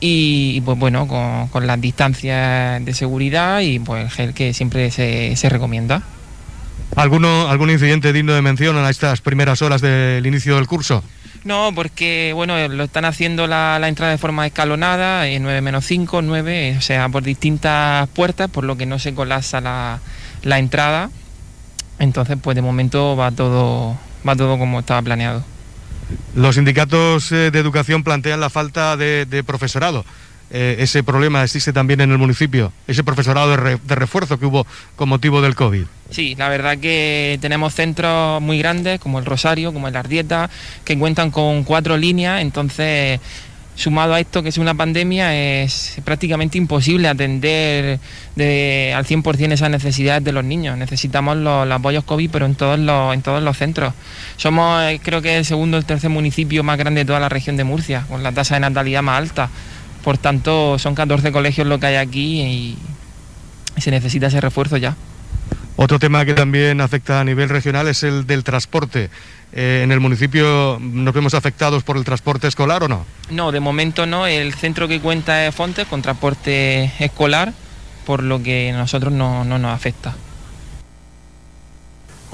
Y, 0.00 0.60
pues 0.62 0.76
bueno, 0.76 1.06
con, 1.06 1.66
las 1.66 1.80
distancias 1.80 2.84
de 2.84 2.94
seguridad 2.94 3.60
y 3.60 3.78
pues 3.78 4.04
el 4.04 4.10
gel 4.10 4.34
que 4.34 4.52
siempre 4.52 4.90
se, 4.90 5.48
recomienda. 5.48 6.02
¿Alguno, 6.96 7.48
¿Algún 7.48 7.70
incidente 7.70 8.12
digno 8.12 8.34
de 8.34 8.42
mención 8.42 8.76
en 8.76 8.84
estas 8.86 9.20
primeras 9.20 9.62
horas 9.62 9.80
del 9.80 10.26
inicio 10.26 10.56
del 10.56 10.66
curso? 10.66 11.02
No, 11.44 11.72
porque 11.74 12.32
bueno, 12.34 12.68
lo 12.68 12.84
están 12.84 13.04
haciendo 13.04 13.46
la, 13.46 13.78
entrada 13.86 14.12
de 14.12 14.18
forma 14.18 14.46
escalonada, 14.46 15.24
9 15.26 15.60
menos 15.60 15.84
5, 15.84 16.22
9, 16.22 16.76
o 16.78 16.80
sea, 16.80 17.08
por 17.10 17.22
distintas 17.22 18.08
puertas, 18.08 18.50
por 18.50 18.64
lo 18.64 18.76
que 18.76 18.86
no 18.86 18.98
se 18.98 19.14
colapsa 19.14 19.60
la, 19.60 20.00
la 20.42 20.58
entrada. 20.58 21.10
Entonces, 21.98 22.38
pues 22.40 22.54
de 22.54 22.62
momento 22.62 23.14
va 23.14 23.30
todo, 23.30 23.96
va 24.26 24.36
todo 24.36 24.58
como 24.58 24.80
estaba 24.80 25.02
planeado. 25.02 25.44
Los 26.34 26.56
sindicatos 26.56 27.30
eh, 27.32 27.50
de 27.50 27.58
educación 27.58 28.02
plantean 28.02 28.40
la 28.40 28.50
falta 28.50 28.96
de, 28.96 29.44
profesorado. 29.46 30.04
Eh, 30.56 30.76
ese 30.84 31.02
problema 31.02 31.42
existe 31.42 31.72
también 31.72 32.00
en 32.00 32.12
el 32.12 32.18
municipio, 32.18 32.72
ese 32.86 33.02
profesorado 33.02 33.50
de, 33.50 33.96
refuerzo 33.96 34.38
que 34.38 34.46
hubo 34.46 34.64
con 34.94 35.08
motivo 35.08 35.42
del 35.42 35.56
COVID. 35.56 35.82
Sí, 36.10 36.36
la 36.36 36.48
verdad 36.48 36.78
que 36.78 37.40
tenemos 37.40 37.74
centros 37.74 38.40
muy 38.40 38.60
grandes 38.60 39.00
como 39.00 39.18
el 39.18 39.24
Rosario, 39.24 39.72
como 39.72 39.88
el 39.88 39.96
Ardieta, 39.96 40.48
que 40.84 40.96
cuentan 40.96 41.32
con 41.32 41.64
cuatro 41.64 41.96
líneas, 41.96 42.40
entonces 42.40 43.18
sumado 43.74 44.14
a 44.14 44.20
esto 44.20 44.44
que 44.44 44.50
es 44.50 44.58
una 44.58 44.74
pandemia, 44.74 45.34
es 45.34 46.00
prácticamente 46.04 46.56
imposible 46.56 47.08
atender 47.08 47.98
al 48.36 49.04
100% 49.04 49.50
esas 49.50 49.70
necesidades 49.70 50.22
de 50.22 50.30
los 50.30 50.44
niños. 50.44 50.78
Necesitamos 50.78 51.36
los, 51.36 51.68
apoyos 51.68 52.04
COVID, 52.04 52.30
pero 52.30 52.46
en 52.46 52.54
todos, 52.54 52.78
los, 52.78 53.12
en 53.12 53.22
todos 53.22 53.42
los 53.42 53.56
centros. 53.56 53.92
Somos, 54.36 54.84
eh, 54.84 55.00
creo 55.02 55.20
que, 55.20 55.38
el 55.38 55.44
segundo 55.44 55.78
o 55.78 55.80
el 55.80 55.84
tercer 55.84 56.10
municipio 56.10 56.62
más 56.62 56.78
grande 56.78 57.00
de 57.00 57.06
toda 57.06 57.18
la 57.18 57.28
región 57.28 57.56
de 57.56 57.64
Murcia, 57.64 58.04
con 58.08 58.22
la 58.22 58.30
tasa 58.30 58.54
de 58.54 58.60
natalidad 58.60 59.02
más 59.02 59.18
alta. 59.18 59.50
Por 60.04 60.18
tanto, 60.18 60.78
son 60.78 60.94
14 60.94 61.32
colegios 61.32 61.66
lo 61.66 61.80
que 61.80 61.86
hay 61.86 61.96
aquí 61.96 62.42
y 62.42 62.78
se 63.80 63.90
necesita 63.90 64.26
ese 64.26 64.40
refuerzo 64.40 64.76
ya. 64.76 64.94
Otro 65.76 65.98
tema 65.98 66.24
que 66.24 66.34
también 66.34 66.80
afecta 66.80 67.20
a 67.20 67.24
nivel 67.24 67.48
regional 67.48 67.88
es 67.88 68.04
el 68.04 68.26
del 68.26 68.44
transporte. 68.44 69.10
Eh, 69.52 69.80
¿En 69.82 69.90
el 69.90 70.00
municipio 70.00 70.78
nos 70.80 71.14
vemos 71.14 71.34
afectados 71.34 71.82
por 71.82 71.96
el 71.96 72.04
transporte 72.04 72.46
escolar 72.46 72.84
o 72.84 72.88
no? 72.88 73.04
No, 73.30 73.50
de 73.50 73.60
momento 73.60 74.06
no. 74.06 74.26
El 74.26 74.54
centro 74.54 74.86
que 74.86 75.00
cuenta 75.00 75.46
es 75.46 75.54
Fontes 75.54 75.88
con 75.88 76.02
transporte 76.02 76.92
escolar, 77.00 77.52
por 78.06 78.22
lo 78.22 78.42
que 78.42 78.70
a 78.70 78.76
nosotros 78.76 79.12
no, 79.12 79.44
no 79.44 79.58
nos 79.58 79.74
afecta. 79.74 80.14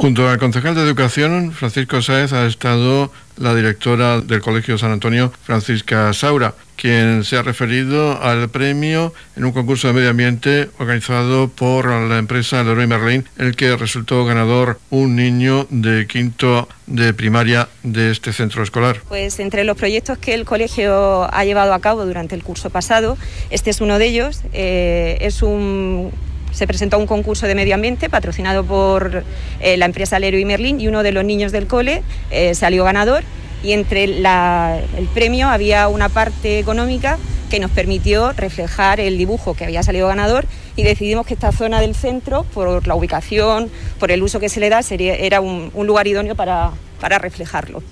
Junto 0.01 0.27
al 0.27 0.39
concejal 0.39 0.75
de 0.75 0.83
Educación, 0.83 1.53
Francisco 1.53 2.01
Sáez, 2.01 2.33
ha 2.33 2.47
estado 2.47 3.13
la 3.37 3.55
directora 3.55 4.23
del 4.23 4.41
Colegio 4.41 4.79
San 4.79 4.93
Antonio, 4.93 5.31
Francisca 5.43 6.11
Saura, 6.15 6.55
quien 6.77 7.23
se 7.23 7.37
ha 7.37 7.43
referido 7.43 8.19
al 8.23 8.49
premio 8.49 9.13
en 9.37 9.45
un 9.45 9.53
concurso 9.53 9.89
de 9.89 9.93
medio 9.93 10.09
ambiente 10.09 10.71
organizado 10.79 11.49
por 11.49 11.87
la 11.87 12.17
empresa 12.17 12.65
Leroy 12.65 12.87
Merlin, 12.87 13.29
el 13.37 13.57
que 13.57 13.77
resultó 13.77 14.25
ganador 14.25 14.81
un 14.89 15.17
niño 15.17 15.67
de 15.69 16.07
quinto 16.07 16.67
de 16.87 17.13
primaria 17.13 17.69
de 17.83 18.11
este 18.11 18.33
centro 18.33 18.63
escolar. 18.63 19.03
Pues 19.07 19.39
entre 19.39 19.65
los 19.65 19.77
proyectos 19.77 20.17
que 20.17 20.33
el 20.33 20.47
colegio 20.47 21.29
ha 21.31 21.45
llevado 21.45 21.75
a 21.75 21.81
cabo 21.81 22.07
durante 22.07 22.35
el 22.35 22.43
curso 22.43 22.71
pasado, 22.71 23.19
este 23.51 23.69
es 23.69 23.83
uno 23.83 23.99
de 23.99 24.07
ellos. 24.07 24.41
Eh, 24.55 25.19
es 25.21 25.43
un 25.43 26.11
se 26.53 26.67
presentó 26.67 26.99
un 26.99 27.07
concurso 27.07 27.47
de 27.47 27.55
medio 27.55 27.75
ambiente 27.75 28.09
patrocinado 28.09 28.65
por 28.65 29.25
eh, 29.61 29.77
la 29.77 29.87
empresa 29.87 30.19
Leroy 30.19 30.45
Merlin 30.45 30.81
y 30.81 30.89
uno 30.89 31.03
de 31.03 31.13
los 31.13 31.25
niños 31.25 31.53
del 31.53 31.67
cole 31.67 32.03
eh, 32.31 32.55
salió 32.55 32.85
ganador 32.85 33.25
y 33.63 33.73
entre 33.73 34.05
el 34.05 35.09
premio 35.13 35.49
había 35.49 35.89
una 35.89 36.09
parte 36.09 36.59
económica 36.59 37.19
que 37.51 37.59
nos 37.59 37.71
permitió 37.71 38.33
reflejar 38.33 39.01
el 39.01 39.19
dibujo 39.19 39.55
que 39.55 39.65
había 39.65 39.83
salido 39.83 40.09
ganador 40.09 40.47
y 40.77 40.83
decidimos 40.83 41.27
que 41.27 41.35
esta 41.35 41.53
zona 41.53 41.81
del 41.81 41.95
centro, 41.95 42.45
por 42.45 42.87
la 42.87 42.95
ubicación, 42.95 43.71
por 43.99 44.13
el 44.13 44.23
uso 44.23 44.41
que 44.41 44.49
se 44.49 44.61
le 44.61 44.71
da, 44.71 44.83
sería, 44.83 45.15
era 45.15 45.41
un, 45.41 45.71
un 45.75 45.87
lugar 45.87 46.07
idóneo 46.07 46.37
para, 46.37 46.71
para 47.01 47.19
reflejarlo. 47.19 47.83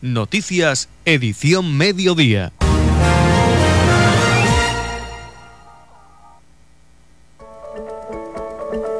Noticias, 0.00 0.88
edición 1.04 1.76
mediodía. 1.76 2.52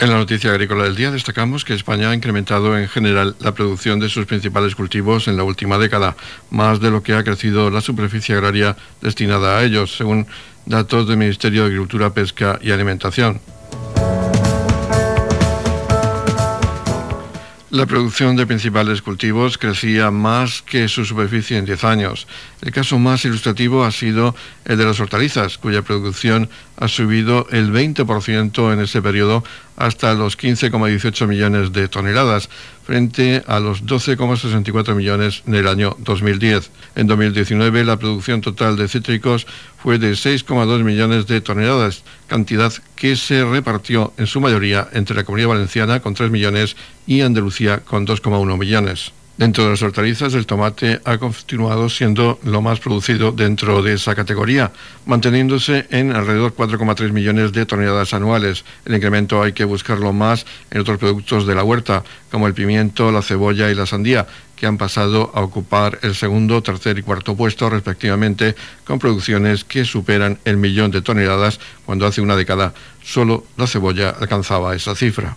En 0.00 0.10
la 0.10 0.16
noticia 0.16 0.52
agrícola 0.52 0.84
del 0.84 0.94
día 0.94 1.10
destacamos 1.10 1.64
que 1.64 1.74
España 1.74 2.10
ha 2.10 2.14
incrementado 2.14 2.78
en 2.78 2.88
general 2.88 3.34
la 3.40 3.52
producción 3.52 3.98
de 3.98 4.08
sus 4.08 4.26
principales 4.26 4.76
cultivos 4.76 5.26
en 5.26 5.36
la 5.36 5.42
última 5.42 5.76
década, 5.76 6.16
más 6.50 6.78
de 6.78 6.92
lo 6.92 7.02
que 7.02 7.14
ha 7.14 7.24
crecido 7.24 7.68
la 7.68 7.80
superficie 7.80 8.36
agraria 8.36 8.76
destinada 9.00 9.58
a 9.58 9.64
ellos, 9.64 9.96
según 9.96 10.28
datos 10.66 11.08
del 11.08 11.16
Ministerio 11.16 11.62
de 11.62 11.66
Agricultura, 11.66 12.14
Pesca 12.14 12.60
y 12.62 12.70
Alimentación. 12.70 13.40
La 17.70 17.84
producción 17.84 18.34
de 18.34 18.46
principales 18.46 19.02
cultivos 19.02 19.58
crecía 19.58 20.10
más 20.10 20.62
que 20.62 20.88
su 20.88 21.04
superficie 21.04 21.58
en 21.58 21.66
10 21.66 21.84
años. 21.84 22.26
El 22.62 22.72
caso 22.72 22.98
más 22.98 23.26
ilustrativo 23.26 23.84
ha 23.84 23.90
sido 23.90 24.34
el 24.64 24.78
de 24.78 24.86
las 24.86 25.00
hortalizas, 25.00 25.58
cuya 25.58 25.82
producción 25.82 26.48
ha 26.76 26.88
subido 26.88 27.46
el 27.50 27.70
20% 27.70 28.72
en 28.72 28.80
ese 28.80 29.02
periodo 29.02 29.44
hasta 29.78 30.12
los 30.14 30.36
15,18 30.36 31.26
millones 31.28 31.72
de 31.72 31.88
toneladas, 31.88 32.50
frente 32.84 33.44
a 33.46 33.60
los 33.60 33.84
12,64 33.84 34.94
millones 34.94 35.42
en 35.46 35.54
el 35.54 35.68
año 35.68 35.96
2010. 36.00 36.70
En 36.96 37.06
2019 37.06 37.84
la 37.84 37.96
producción 37.96 38.40
total 38.40 38.76
de 38.76 38.88
cítricos 38.88 39.46
fue 39.80 39.98
de 39.98 40.12
6,2 40.12 40.82
millones 40.82 41.26
de 41.28 41.40
toneladas, 41.40 42.02
cantidad 42.26 42.72
que 42.96 43.14
se 43.14 43.44
repartió 43.44 44.12
en 44.18 44.26
su 44.26 44.40
mayoría 44.40 44.88
entre 44.92 45.16
la 45.16 45.24
Comunidad 45.24 45.50
Valenciana 45.50 46.00
con 46.00 46.14
3 46.14 46.30
millones 46.30 46.76
y 47.06 47.20
Andalucía 47.20 47.78
con 47.78 48.06
2,1 48.06 48.58
millones. 48.58 49.12
Dentro 49.38 49.62
de 49.62 49.70
las 49.70 49.82
hortalizas, 49.82 50.34
el 50.34 50.46
tomate 50.46 51.00
ha 51.04 51.16
continuado 51.18 51.88
siendo 51.88 52.40
lo 52.42 52.60
más 52.60 52.80
producido 52.80 53.30
dentro 53.30 53.84
de 53.84 53.92
esa 53.92 54.16
categoría, 54.16 54.72
manteniéndose 55.06 55.86
en 55.90 56.10
alrededor 56.10 56.56
4,3 56.56 57.12
millones 57.12 57.52
de 57.52 57.64
toneladas 57.64 58.14
anuales. 58.14 58.64
El 58.84 58.96
incremento 58.96 59.40
hay 59.40 59.52
que 59.52 59.62
buscarlo 59.62 60.12
más 60.12 60.44
en 60.72 60.80
otros 60.80 60.98
productos 60.98 61.46
de 61.46 61.54
la 61.54 61.62
huerta, 61.62 62.02
como 62.32 62.48
el 62.48 62.54
pimiento, 62.54 63.12
la 63.12 63.22
cebolla 63.22 63.70
y 63.70 63.76
la 63.76 63.86
sandía, 63.86 64.26
que 64.56 64.66
han 64.66 64.76
pasado 64.76 65.30
a 65.32 65.42
ocupar 65.42 66.00
el 66.02 66.16
segundo, 66.16 66.60
tercer 66.60 66.98
y 66.98 67.02
cuarto 67.02 67.36
puesto 67.36 67.70
respectivamente, 67.70 68.56
con 68.84 68.98
producciones 68.98 69.62
que 69.62 69.84
superan 69.84 70.40
el 70.46 70.56
millón 70.56 70.90
de 70.90 71.00
toneladas, 71.00 71.60
cuando 71.86 72.06
hace 72.06 72.20
una 72.20 72.34
década 72.34 72.74
solo 73.04 73.44
la 73.56 73.68
cebolla 73.68 74.10
alcanzaba 74.18 74.74
esa 74.74 74.96
cifra. 74.96 75.36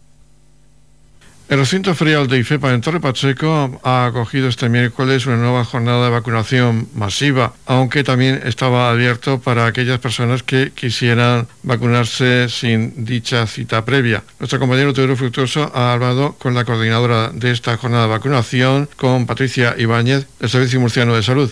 El 1.51 1.59
recinto 1.59 1.93
ferial 1.95 2.29
de 2.29 2.39
IFEPA 2.39 2.73
en 2.73 2.79
Torre 2.79 3.01
Pacheco 3.01 3.81
ha 3.83 4.05
acogido 4.05 4.47
este 4.47 4.69
miércoles 4.69 5.25
una 5.25 5.35
nueva 5.35 5.65
jornada 5.65 6.05
de 6.05 6.09
vacunación 6.09 6.87
masiva, 6.95 7.51
aunque 7.65 8.05
también 8.05 8.41
estaba 8.45 8.89
abierto 8.89 9.41
para 9.41 9.65
aquellas 9.65 9.99
personas 9.99 10.43
que 10.43 10.71
quisieran 10.73 11.49
vacunarse 11.63 12.47
sin 12.47 13.03
dicha 13.03 13.45
cita 13.47 13.83
previa. 13.83 14.23
Nuestro 14.39 14.59
compañero 14.59 14.93
Teodoro 14.93 15.17
Fructuoso 15.17 15.69
ha 15.75 15.91
hablado 15.91 16.35
con 16.35 16.53
la 16.53 16.63
coordinadora 16.63 17.31
de 17.33 17.51
esta 17.51 17.75
jornada 17.75 18.03
de 18.03 18.11
vacunación, 18.11 18.87
con 18.95 19.25
Patricia 19.25 19.75
Ibáñez, 19.77 20.27
del 20.39 20.49
Servicio 20.49 20.79
Murciano 20.79 21.13
de 21.17 21.23
Salud. 21.23 21.51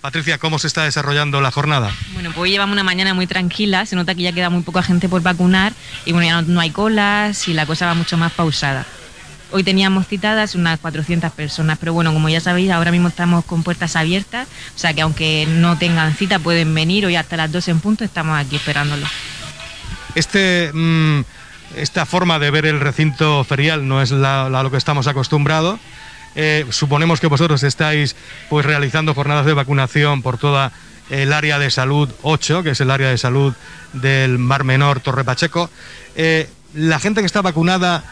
Patricia, 0.00 0.38
¿cómo 0.38 0.58
se 0.58 0.66
está 0.66 0.82
desarrollando 0.82 1.40
la 1.40 1.52
jornada? 1.52 1.92
Bueno, 2.12 2.30
pues 2.30 2.38
hoy 2.38 2.50
llevamos 2.50 2.72
una 2.72 2.82
mañana 2.82 3.14
muy 3.14 3.28
tranquila, 3.28 3.86
se 3.86 3.94
nota 3.94 4.16
que 4.16 4.22
ya 4.22 4.32
queda 4.32 4.50
muy 4.50 4.62
poca 4.62 4.82
gente 4.82 5.08
por 5.08 5.22
vacunar 5.22 5.74
y 6.04 6.10
bueno, 6.10 6.26
ya 6.26 6.42
no, 6.42 6.58
hay 6.58 6.70
colas 6.70 7.46
y 7.46 7.54
la 7.54 7.66
cosa 7.66 7.86
va 7.86 7.94
mucho 7.94 8.16
más 8.16 8.32
pausada. 8.32 8.84
Hoy 9.50 9.64
teníamos 9.64 10.06
citadas 10.06 10.54
unas 10.54 10.78
400 10.78 11.32
personas, 11.32 11.78
pero 11.78 11.94
bueno, 11.94 12.12
como 12.12 12.28
ya 12.28 12.40
sabéis, 12.40 12.70
ahora 12.70 12.90
mismo 12.90 13.08
estamos 13.08 13.44
con 13.46 13.62
puertas 13.62 13.96
abiertas, 13.96 14.46
o 14.76 14.78
sea 14.78 14.92
que 14.92 15.00
aunque 15.00 15.46
no 15.48 15.78
tengan 15.78 16.14
cita 16.14 16.38
pueden 16.38 16.74
venir, 16.74 17.06
hoy 17.06 17.16
hasta 17.16 17.38
las 17.38 17.50
12 17.50 17.70
en 17.70 17.80
punto 17.80 18.04
estamos 18.04 18.38
aquí 18.38 18.56
esperándolos. 18.56 19.08
Este, 20.14 20.70
mm, 20.74 21.20
esta 21.76 22.04
forma 22.04 22.38
de 22.38 22.50
ver 22.50 22.66
el 22.66 22.80
recinto 22.80 23.42
ferial 23.44 23.88
no 23.88 24.02
es 24.02 24.10
la, 24.10 24.48
lo 24.50 24.70
que 24.70 24.76
estamos 24.76 25.06
acostumbrados. 25.06 25.80
Eh, 26.34 26.66
suponemos 26.70 27.18
que 27.18 27.26
vosotros 27.26 27.62
estáis 27.62 28.16
pues 28.50 28.66
realizando 28.66 29.14
jornadas 29.14 29.46
de 29.46 29.54
vacunación 29.54 30.22
por 30.22 30.36
toda 30.36 30.72
el 31.08 31.32
área 31.32 31.58
de 31.58 31.70
salud 31.70 32.10
8, 32.22 32.62
que 32.62 32.70
es 32.70 32.80
el 32.80 32.90
área 32.90 33.08
de 33.08 33.16
salud 33.16 33.54
del 33.94 34.38
Mar 34.38 34.64
Menor 34.64 35.00
Torre 35.00 35.24
Pacheco. 35.24 35.70
Eh, 36.16 36.48
la 36.74 36.98
gente 36.98 37.20
que 37.20 37.26
está 37.26 37.40
vacunada 37.40 38.04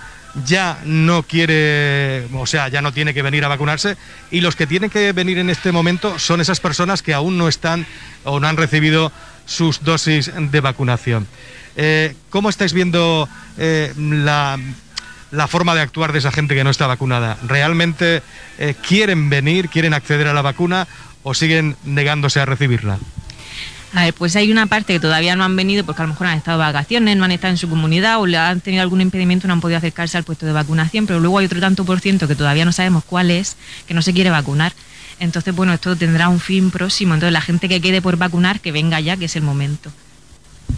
ya 0.44 0.78
no 0.84 1.22
quiere, 1.22 2.26
o 2.34 2.46
sea, 2.46 2.68
ya 2.68 2.82
no 2.82 2.92
tiene 2.92 3.14
que 3.14 3.22
venir 3.22 3.44
a 3.44 3.48
vacunarse 3.48 3.96
y 4.30 4.40
los 4.40 4.56
que 4.56 4.66
tienen 4.66 4.90
que 4.90 5.12
venir 5.12 5.38
en 5.38 5.50
este 5.50 5.72
momento 5.72 6.18
son 6.18 6.40
esas 6.40 6.60
personas 6.60 7.02
que 7.02 7.14
aún 7.14 7.38
no 7.38 7.48
están 7.48 7.86
o 8.24 8.40
no 8.40 8.48
han 8.48 8.56
recibido 8.56 9.12
sus 9.46 9.82
dosis 9.82 10.30
de 10.36 10.60
vacunación. 10.60 11.26
Eh, 11.76 12.14
¿Cómo 12.30 12.48
estáis 12.48 12.72
viendo 12.72 13.28
eh, 13.58 13.92
la, 13.96 14.58
forma 15.48 15.74
de 15.74 15.82
actuar 15.82 16.12
de 16.12 16.18
esa 16.18 16.32
gente 16.32 16.54
que 16.54 16.64
no 16.64 16.70
está 16.70 16.86
vacunada? 16.86 17.38
¿Realmente 17.46 18.22
eh, 18.58 18.74
quieren 18.86 19.30
venir, 19.30 19.68
quieren 19.68 19.94
acceder 19.94 20.28
a 20.28 20.34
la 20.34 20.42
vacuna 20.42 20.88
o 21.22 21.34
siguen 21.34 21.76
negándose 21.84 22.40
a 22.40 22.46
recibirla? 22.46 22.98
A 23.96 24.04
ver, 24.04 24.12
pues 24.12 24.36
hay 24.36 24.52
una 24.52 24.66
parte 24.66 24.92
que 24.92 25.00
todavía 25.00 25.36
no 25.36 25.44
han 25.44 25.56
venido 25.56 25.82
porque 25.82 26.02
a 26.02 26.04
lo 26.04 26.10
mejor 26.10 26.26
han 26.26 26.36
estado 26.36 26.58
de 26.58 26.66
vacaciones, 26.66 27.16
no 27.16 27.24
han 27.24 27.32
estado 27.32 27.52
en 27.52 27.56
su 27.56 27.66
comunidad 27.66 28.20
o 28.20 28.26
le 28.26 28.36
han 28.36 28.60
tenido 28.60 28.82
algún 28.82 29.00
impedimento, 29.00 29.46
no 29.46 29.54
han 29.54 29.62
podido 29.62 29.78
acercarse 29.78 30.18
al 30.18 30.24
puesto 30.24 30.44
de 30.44 30.52
vacunación, 30.52 31.06
pero 31.06 31.18
luego 31.18 31.38
hay 31.38 31.46
otro 31.46 31.60
tanto 31.60 31.86
por 31.86 32.00
ciento 32.00 32.28
que 32.28 32.34
todavía 32.34 32.66
no 32.66 32.72
sabemos 32.72 33.04
cuál 33.04 33.30
es, 33.30 33.56
que 33.88 33.94
no 33.94 34.02
se 34.02 34.12
quiere 34.12 34.28
vacunar. 34.28 34.74
Entonces, 35.18 35.56
bueno, 35.56 35.72
esto 35.72 35.96
tendrá 35.96 36.28
un 36.28 36.40
fin 36.40 36.70
próximo. 36.70 37.14
Entonces, 37.14 37.32
la 37.32 37.40
gente 37.40 37.70
que 37.70 37.80
quede 37.80 38.02
por 38.02 38.18
vacunar, 38.18 38.60
que 38.60 38.70
venga 38.70 39.00
ya, 39.00 39.16
que 39.16 39.24
es 39.24 39.36
el 39.36 39.42
momento 39.42 39.90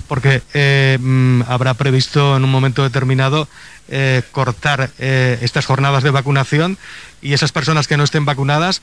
porque 0.09 0.43
eh, 0.55 0.99
mm, 1.01 1.43
habrá 1.47 1.75
previsto 1.75 2.37
en 2.37 2.45
un 2.45 2.51
momento 2.51 2.83
determinado 2.83 3.49
eh, 3.89 4.23
cortar 4.33 4.91
eh, 4.99 5.39
estas 5.43 5.67
jornadas 5.67 6.03
de 6.03 6.11
vacunación 6.11 6.79
y 7.21 7.35
esas 7.35 7.53
personas 7.53 7.87
que 7.87 7.97
no 7.97 8.05
estén 8.05 8.25
vacunadas, 8.25 8.81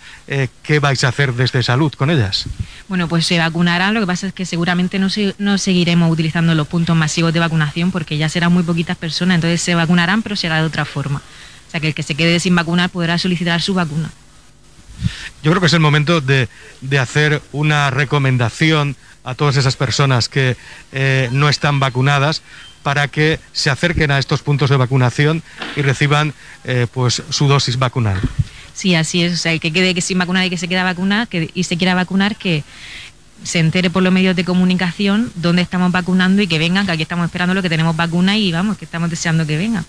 ¿qué 0.62 0.79
vais 0.79 1.05
a 1.05 1.08
hacer 1.08 1.34
desde 1.34 1.63
salud 1.63 1.94
con 1.94 2.10
ellas? 2.10 2.48
Bueno, 2.89 3.08
pues 3.08 3.25
se 3.25 3.39
vacunarán, 3.39 3.94
lo 3.94 4.01
que 4.01 4.08
pasa 4.08 4.27
es 4.27 4.34
que 4.34 4.46
seguramente 4.46 5.00
no, 5.00 5.08
no 5.38 5.58
seguiremos 5.58 6.12
utilizando 6.12 6.53
los 6.53 6.67
puntos 6.67 6.98
masivos 6.98 7.32
de 7.32 7.39
vacunación 7.39 7.91
porque 7.91 8.17
ya 8.17 8.27
serán 8.27 8.51
muy 8.51 8.63
poquitas 8.63 8.98
personas, 8.98 9.36
entonces 9.36 9.62
se 9.62 9.74
vacunarán 9.74 10.22
pero 10.22 10.36
será 10.36 10.60
de 10.60 10.67
otra 10.67 10.84
forma. 10.84 11.22
O 11.67 11.72
sea 11.72 11.79
que 11.79 11.88
el 11.88 11.96
que 11.96 12.03
se 12.03 12.15
quede 12.15 12.41
sin 12.41 12.55
vacunar 12.55 12.89
podrá 12.89 13.17
solicitar 13.17 13.62
su 13.62 13.74
vacuna. 13.74 14.12
Yo 15.41 15.51
creo 15.51 15.62
que 15.62 15.67
es 15.67 15.74
el 15.74 15.79
momento 15.79 16.20
de, 16.20 16.50
de 16.82 17.00
hacer 17.00 17.41
una 17.53 17.89
recomendación 17.89 18.98
a 19.25 19.36
todas 19.36 19.58
esas 19.58 19.75
personas 19.75 20.29
que 20.29 20.55
eh, 20.94 21.27
no 21.32 21.50
están 21.50 21.79
vacunadas 21.79 22.41
para 22.84 23.08
que 23.08 23.39
se 23.51 23.72
acerquen 23.72 24.12
a 24.12 24.20
estos 24.20 24.44
puntos 24.44 24.70
de 24.70 24.77
vacunación 24.77 25.41
y 25.75 25.82
reciban 25.82 26.34
eh, 26.63 26.86
pues 26.94 27.24
su 27.29 27.48
dosis 27.48 27.79
vacunal. 27.79 28.22
Sí, 28.75 28.94
así 28.94 29.24
es. 29.24 29.34
O 29.34 29.38
sea, 29.38 29.53
el 29.53 29.60
que 29.60 29.74
quede 29.74 29.96
que 29.96 30.01
sin 30.01 30.20
vacunar 30.20 30.46
y 30.46 30.50
que 30.51 30.58
se 30.58 30.67
quiera 30.67 30.84
vacunar 30.84 31.27
que, 31.27 31.50
y 31.53 31.63
se 31.63 31.77
quiera 31.77 31.96
vacunar, 31.96 32.36
que 32.36 32.63
se 33.44 33.60
entere 33.60 33.89
por 33.89 34.03
los 34.03 34.13
medios 34.13 34.36
de 34.36 34.46
comunicación 34.46 35.32
dónde 35.36 35.63
estamos 35.63 35.91
vacunando 35.91 36.41
y 36.41 36.48
que 36.48 36.60
vengan, 36.60 36.86
que 36.86 36.91
aquí 36.91 37.01
estamos 37.01 37.25
esperando 37.25 37.55
lo 37.55 37.63
que 37.63 37.70
tenemos 37.70 37.96
vacuna 37.96 38.38
y 38.38 38.51
vamos, 38.51 38.77
que 38.77 38.86
estamos 38.86 39.10
deseando 39.10 39.48
que 39.48 39.58
vengan. 39.58 39.86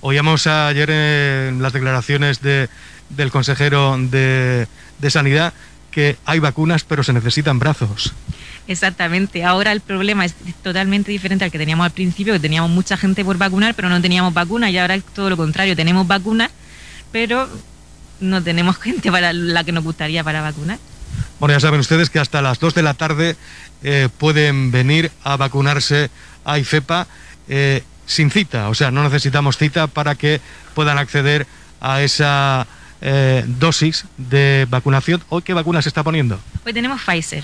Oíamos 0.00 0.48
ayer 0.48 0.90
en 0.90 1.62
las 1.62 1.72
declaraciones 1.72 2.42
de, 2.42 2.68
del 3.10 3.30
consejero 3.30 3.96
de, 3.96 4.66
de 4.98 5.10
Sanidad 5.10 5.52
que 5.92 6.16
hay 6.24 6.40
vacunas 6.40 6.82
pero 6.82 7.04
se 7.04 7.12
necesitan 7.12 7.60
brazos. 7.60 8.12
Exactamente, 8.66 9.44
ahora 9.44 9.70
el 9.70 9.80
problema 9.80 10.24
es 10.24 10.34
totalmente 10.62 11.12
diferente 11.12 11.44
al 11.44 11.52
que 11.52 11.58
teníamos 11.58 11.84
al 11.84 11.92
principio, 11.92 12.32
que 12.32 12.40
teníamos 12.40 12.70
mucha 12.70 12.96
gente 12.96 13.24
por 13.24 13.38
vacunar 13.38 13.74
pero 13.74 13.88
no 13.88 14.00
teníamos 14.00 14.34
vacuna 14.34 14.70
y 14.70 14.78
ahora 14.78 14.96
es 14.96 15.04
todo 15.04 15.30
lo 15.30 15.36
contrario, 15.36 15.76
tenemos 15.76 16.06
vacunas 16.06 16.50
pero 17.12 17.48
no 18.20 18.42
tenemos 18.42 18.76
gente 18.80 19.12
para 19.12 19.32
la 19.32 19.62
que 19.62 19.70
nos 19.70 19.84
gustaría 19.84 20.24
para 20.24 20.40
vacunar. 20.40 20.78
Bueno, 21.38 21.54
ya 21.54 21.60
saben 21.60 21.80
ustedes 21.80 22.08
que 22.08 22.18
hasta 22.18 22.40
las 22.40 22.58
2 22.58 22.74
de 22.74 22.82
la 22.82 22.94
tarde 22.94 23.36
eh, 23.82 24.08
pueden 24.16 24.70
venir 24.70 25.10
a 25.24 25.36
vacunarse 25.36 26.08
a 26.44 26.58
IFEPA 26.58 27.06
eh, 27.48 27.82
sin 28.06 28.30
cita, 28.30 28.68
o 28.68 28.74
sea, 28.74 28.90
no 28.90 29.02
necesitamos 29.02 29.58
cita 29.58 29.86
para 29.88 30.14
que 30.14 30.40
puedan 30.74 30.98
acceder 30.98 31.46
a 31.80 32.02
esa 32.02 32.66
eh, 33.02 33.44
dosis 33.46 34.06
de 34.16 34.66
vacunación. 34.70 35.22
¿Hoy 35.28 35.42
qué 35.42 35.52
vacuna 35.52 35.82
se 35.82 35.88
está 35.88 36.02
poniendo? 36.02 36.38
Hoy 36.64 36.72
tenemos 36.72 37.00
Pfizer. 37.02 37.42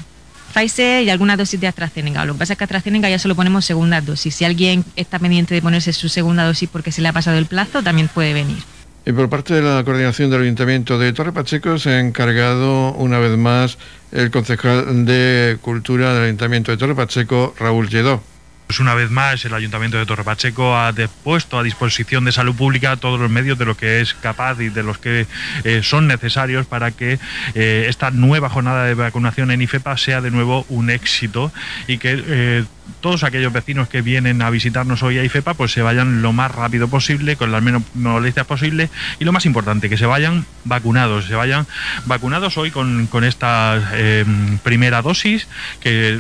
Pfizer 0.55 1.03
y 1.03 1.11
alguna 1.11 1.37
dosis 1.37 1.61
de 1.61 1.66
AstraZeneca. 1.66 2.25
Lo 2.25 2.33
que 2.33 2.38
pasa 2.38 2.55
es 2.55 2.59
que 2.59 2.64
AstraZeneca 2.64 3.11
ya 3.11 3.18
solo 3.18 3.35
ponemos 3.35 3.64
segunda 3.64 4.01
dosis. 4.01 4.35
Si 4.35 4.44
alguien 4.44 4.85
está 4.97 5.18
pendiente 5.18 5.55
de 5.55 5.61
ponerse 5.61 5.92
su 5.92 6.09
segunda 6.09 6.44
dosis 6.44 6.68
porque 6.68 6.92
se 6.92 7.03
le 7.03 7.09
ha 7.09 7.12
pasado 7.12 7.37
el 7.37 7.47
plazo, 7.47 7.83
también 7.83 8.09
puede 8.09 8.33
venir. 8.33 8.59
Y 9.05 9.12
por 9.12 9.29
parte 9.29 9.55
de 9.55 9.62
la 9.62 9.83
coordinación 9.85 10.31
del 10.31 10.42
Ayuntamiento 10.42 10.99
de 10.99 11.12
Torre 11.12 11.33
Pacheco 11.33 11.79
se 11.79 11.90
ha 11.90 12.01
encargado 12.01 12.92
una 12.92 13.18
vez 13.18 13.38
más 13.38 13.79
el 14.12 14.31
concejal 14.31 15.07
de 15.07 15.59
Cultura 15.62 16.14
del 16.14 16.25
Ayuntamiento 16.25 16.73
de 16.73 16.77
Torre 16.77 16.94
Pacheco, 16.94 17.55
Raúl 17.59 17.88
Lledó. 17.88 18.23
Pues 18.69 18.81
una 18.81 18.93
vez 18.93 19.11
más, 19.11 19.43
el 19.47 19.55
Ayuntamiento 19.55 19.97
de 19.97 20.05
Torre 20.05 20.25
Pacheco 20.25 20.77
ha 20.77 20.93
puesto 21.25 21.59
a 21.59 21.63
disposición 21.63 22.27
de 22.27 22.33
salud 22.33 22.55
pública 22.55 22.99
todos 22.99 23.19
los 23.19 23.31
medios 23.31 23.59
de 23.59 23.65
lo 23.65 23.75
que 23.75 24.03
es 24.03 24.13
capaz 24.13 24.61
y 24.61 24.69
de 24.69 24.83
los 24.83 24.99
que 24.99 25.27
eh, 25.65 25.81
son 25.83 26.07
necesarios 26.07 26.67
para 26.67 26.91
que 26.91 27.19
eh, 27.55 27.87
esta 27.89 28.11
nueva 28.11 28.51
jornada 28.51 28.85
de 28.85 28.93
vacunación 28.93 29.51
en 29.53 29.63
IFEPA 29.63 29.97
sea 29.97 30.21
de 30.21 30.31
nuevo 30.31 30.67
un 30.69 30.91
éxito 30.91 31.51
y 31.87 31.97
que 31.97 32.23
eh, 32.27 32.65
todos 33.01 33.24
aquellos 33.24 33.53
vecinos 33.53 33.88
que 33.88 34.03
vienen 34.03 34.42
a 34.42 34.51
visitarnos 34.51 35.03
hoy 35.03 35.18
a 35.18 35.24
IFEPA 35.24 35.55
pues 35.55 35.72
se 35.72 35.83
vayan 35.83 36.22
lo 36.22 36.33
más 36.33 36.53
rápido 36.53 36.88
posible, 36.88 37.37
con 37.37 37.53
las 37.53 37.62
menos 37.62 37.83
molestias 37.94 38.46
posibles 38.46 38.90
y 39.18 39.24
lo 39.24 39.33
más 39.33 39.46
importante, 39.46 39.88
que 39.88 39.96
se 39.96 40.07
vayan 40.07 40.44
vacunados, 40.64 41.27
se 41.27 41.35
vayan 41.35 41.66
vacunados 42.07 42.59
hoy 42.59 42.70
con, 42.70 43.09
esta 43.24 43.92
em, 43.94 44.59
primera 44.59 45.03
dosis, 45.03 45.48
que 45.81 46.18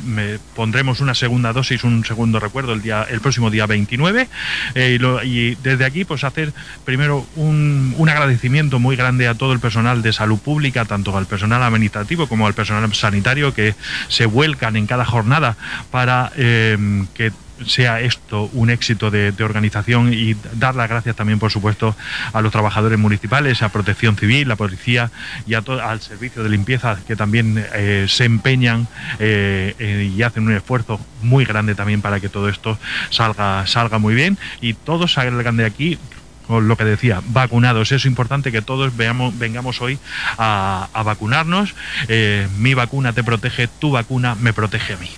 pondremos 0.54 1.00
una 1.00 1.14
segunda 1.14 1.52
dosis, 1.52 1.84
un 1.84 2.04
segundo 2.04 2.40
recuerdo 2.40 2.72
el, 2.72 2.82
día, 2.82 3.06
el 3.08 3.20
próximo 3.20 3.50
día 3.50 3.66
29 3.66 4.28
eh, 4.74 4.98
y, 5.24 5.54
desde 5.56 5.84
aquí 5.84 6.04
pues 6.04 6.24
hacer 6.24 6.52
primero 6.84 7.26
un, 7.36 7.94
un 7.96 8.08
agradecimiento 8.08 8.78
muy 8.78 8.96
grande 8.96 9.28
a 9.28 9.34
todo 9.34 9.52
el 9.52 9.60
personal 9.60 10.02
de 10.02 10.12
salud 10.12 10.38
pública, 10.38 10.84
tanto 10.84 11.16
al 11.16 11.26
personal 11.26 11.62
administrativo 11.62 12.28
como 12.28 12.46
al 12.46 12.54
personal 12.54 12.92
sanitario 12.94 13.54
que 13.54 13.74
se 14.08 14.26
vuelcan 14.26 14.76
en 14.76 14.86
cada 14.86 15.04
jornada 15.04 15.56
para... 15.90 16.32
Eh, 16.36 16.57
Em, 16.58 17.06
que 17.14 17.30
sea 17.66 18.00
esto 18.00 18.48
un 18.52 18.70
éxito 18.70 19.10
de, 19.10 19.32
organización 19.42 20.12
y 20.12 20.36
dar 20.54 20.74
las 20.74 20.88
gracias 20.88 21.16
también, 21.16 21.38
por 21.38 21.50
supuesto, 21.50 21.96
a 22.32 22.40
los 22.40 22.52
trabajadores 22.52 22.98
municipales, 22.98 23.62
a 23.62 23.68
Protección 23.68 24.16
Civil, 24.16 24.48
la 24.48 24.56
policía 24.56 25.10
y 25.46 25.54
a 25.54 25.58
al 25.58 26.00
servicio 26.00 26.42
de 26.42 26.48
limpieza 26.48 26.98
que 27.06 27.16
también 27.16 27.64
eh, 27.74 28.06
se 28.08 28.24
empeñan 28.24 28.86
eh, 29.18 29.74
eh, 29.78 30.12
y 30.16 30.22
hacen 30.22 30.46
un 30.46 30.54
esfuerzo 30.54 31.00
muy 31.22 31.44
grande 31.44 31.74
también 31.74 32.00
para 32.00 32.20
que 32.20 32.28
todo 32.28 32.48
esto 32.48 32.78
salga, 33.10 33.66
salga 33.66 33.98
muy 33.98 34.14
bien 34.14 34.38
y 34.60 34.74
todos 34.74 35.12
salgan 35.12 35.56
de 35.56 35.64
aquí 35.64 35.98
con 36.46 36.66
lo 36.66 36.76
que 36.76 36.84
decía, 36.84 37.20
vacunados. 37.26 37.92
Es 37.92 38.06
importante 38.06 38.50
que 38.50 38.62
todos 38.62 38.96
veamos, 38.96 39.38
vengamos 39.38 39.82
hoy 39.82 39.98
a, 40.38 40.88
vacunarnos. 41.04 41.74
mi 42.58 42.74
vacuna 42.74 43.12
te 43.12 43.22
protege, 43.22 43.68
tu 43.68 43.90
vacuna 43.90 44.34
me 44.34 44.52
protege 44.52 44.94
a 44.94 44.96
mí 44.96 45.10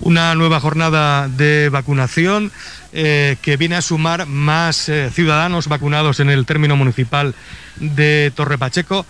una 0.00 0.34
nueva 0.34 0.60
jornada 0.60 1.28
de 1.28 1.68
vacunación 1.70 2.52
eh, 2.92 3.36
que 3.42 3.56
viene 3.56 3.76
a 3.76 3.82
sumar 3.82 4.26
más 4.26 4.88
eh, 4.88 5.10
ciudadanos 5.10 5.68
vacunados 5.68 6.20
en 6.20 6.30
el 6.30 6.46
término 6.46 6.76
municipal 6.76 7.34
de 7.76 8.32
Torre 8.34 8.58
Pacheco. 8.58 9.06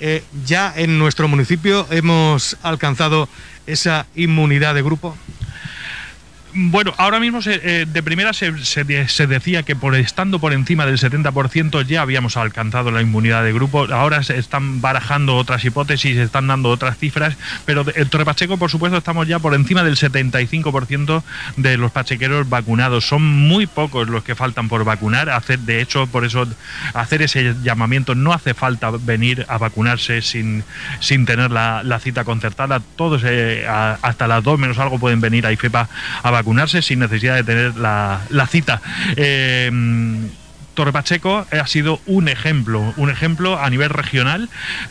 Eh, 0.00 0.24
ya 0.44 0.72
en 0.76 0.98
nuestro 0.98 1.28
municipio 1.28 1.86
hemos 1.90 2.56
alcanzado 2.62 3.28
esa 3.66 4.06
inmunidad 4.14 4.74
de 4.74 4.82
grupo. 4.82 5.16
Bueno, 6.54 6.92
ahora 6.98 7.18
mismo 7.18 7.38
eh, 7.46 7.86
de 7.88 8.02
primera 8.02 8.34
se, 8.34 8.52
decía 9.26 9.62
que 9.62 9.74
por 9.74 9.94
estando 9.94 10.38
por 10.38 10.52
encima 10.52 10.84
del 10.84 10.98
70% 10.98 11.86
ya 11.86 12.02
habíamos 12.02 12.36
alcanzado 12.36 12.90
la 12.90 13.00
inmunidad 13.00 13.42
de 13.42 13.54
grupo. 13.54 13.86
Ahora 13.90 14.22
se 14.22 14.36
están 14.38 14.82
barajando 14.82 15.36
otras 15.36 15.64
hipótesis, 15.64 16.16
se 16.16 16.22
están 16.22 16.48
dando 16.48 16.68
otras 16.68 16.98
cifras, 16.98 17.38
pero 17.64 17.86
en 17.94 18.06
Torre 18.10 18.26
Pacheco, 18.26 18.58
por 18.58 18.70
supuesto, 18.70 18.98
estamos 18.98 19.26
ya 19.26 19.38
por 19.38 19.54
encima 19.54 19.82
del 19.82 19.96
75% 19.96 21.22
de 21.56 21.78
los 21.78 21.90
pachequeros 21.90 22.46
vacunados. 22.46 23.06
Son 23.06 23.22
muy 23.22 23.66
pocos 23.66 24.08
los 24.10 24.22
que 24.22 24.34
faltan 24.34 24.68
por 24.68 24.84
vacunar. 24.84 25.32
De 25.60 25.80
hecho, 25.80 26.06
por 26.06 26.26
eso 26.26 26.46
hacer 26.92 27.22
ese 27.22 27.54
llamamiento 27.62 28.14
no 28.14 28.34
hace 28.34 28.52
falta 28.52 28.90
venir 28.90 29.46
a 29.48 29.56
vacunarse 29.56 30.20
sin, 30.20 30.64
sin 31.00 31.24
tener 31.24 31.50
la, 31.50 31.98
cita 32.02 32.24
concertada. 32.24 32.82
Todos, 32.96 33.22
eh, 33.24 33.66
hasta 33.66 34.26
las 34.26 34.44
dos 34.44 34.58
menos 34.58 34.78
algo, 34.78 34.98
pueden 34.98 35.22
venir 35.22 35.46
a 35.46 35.52
IFEPA 35.52 35.88
a 36.22 36.30
vacunarse 36.30 36.41
vacunarse 36.42 36.82
sin 36.82 36.98
necesidad 36.98 37.36
de 37.36 37.44
tener 37.44 37.76
la, 37.76 38.46
cita. 38.50 38.82
Eh, 39.16 39.70
Torre 40.74 40.92
Pacheco 40.92 41.46
ha 41.50 41.66
sido 41.66 42.00
un 42.06 42.28
ejemplo, 42.28 42.94
un 42.96 43.10
ejemplo 43.10 43.58
a 43.58 43.68
nivel 43.70 43.90
regional 43.90 44.48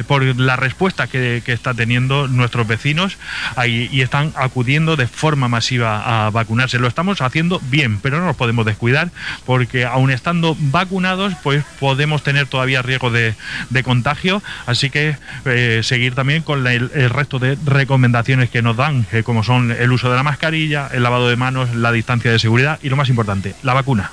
por 0.07 0.23
la 0.23 0.55
respuesta 0.55 1.07
que, 1.07 1.41
está 1.51 1.73
teniendo 1.73 2.27
nuestros 2.27 2.65
vecinos 2.65 3.17
y 3.65 4.01
están 4.01 4.31
acudiendo 4.35 4.95
de 4.95 5.07
forma 5.07 5.47
masiva 5.47 6.25
a 6.25 6.29
vacunarse. 6.29 6.79
Lo 6.79 6.87
estamos 6.87 7.21
haciendo 7.21 7.59
bien, 7.69 7.99
pero 7.99 8.19
no 8.19 8.25
nos 8.25 8.35
podemos 8.35 8.65
descuidar 8.65 9.11
porque 9.45 9.85
aun 9.85 10.11
estando 10.11 10.55
vacunados, 10.59 11.33
pues 11.43 11.63
podemos 11.79 12.23
tener 12.23 12.47
todavía 12.47 12.81
riesgo 12.81 13.11
de, 13.11 13.35
contagio. 13.83 14.43
Así 14.65 14.89
que 14.89 15.17
eh, 15.45 15.81
seguir 15.83 16.13
también 16.13 16.43
con 16.43 16.65
el, 16.67 16.89
resto 17.09 17.39
de 17.39 17.57
recomendaciones 17.65 18.49
que 18.49 18.61
nos 18.61 18.77
dan, 18.77 19.05
eh, 19.11 19.23
como 19.23 19.43
son 19.43 19.71
el 19.71 19.91
uso 19.91 20.09
de 20.09 20.15
la 20.15 20.23
mascarilla, 20.23 20.89
el 20.93 21.03
lavado 21.03 21.29
de 21.29 21.35
manos, 21.35 21.73
la 21.75 21.91
distancia 21.91 22.31
de 22.31 22.39
seguridad 22.39 22.79
y 22.81 22.89
lo 22.89 22.95
más 22.95 23.09
importante, 23.09 23.55
la 23.63 23.73
vacuna. 23.73 24.11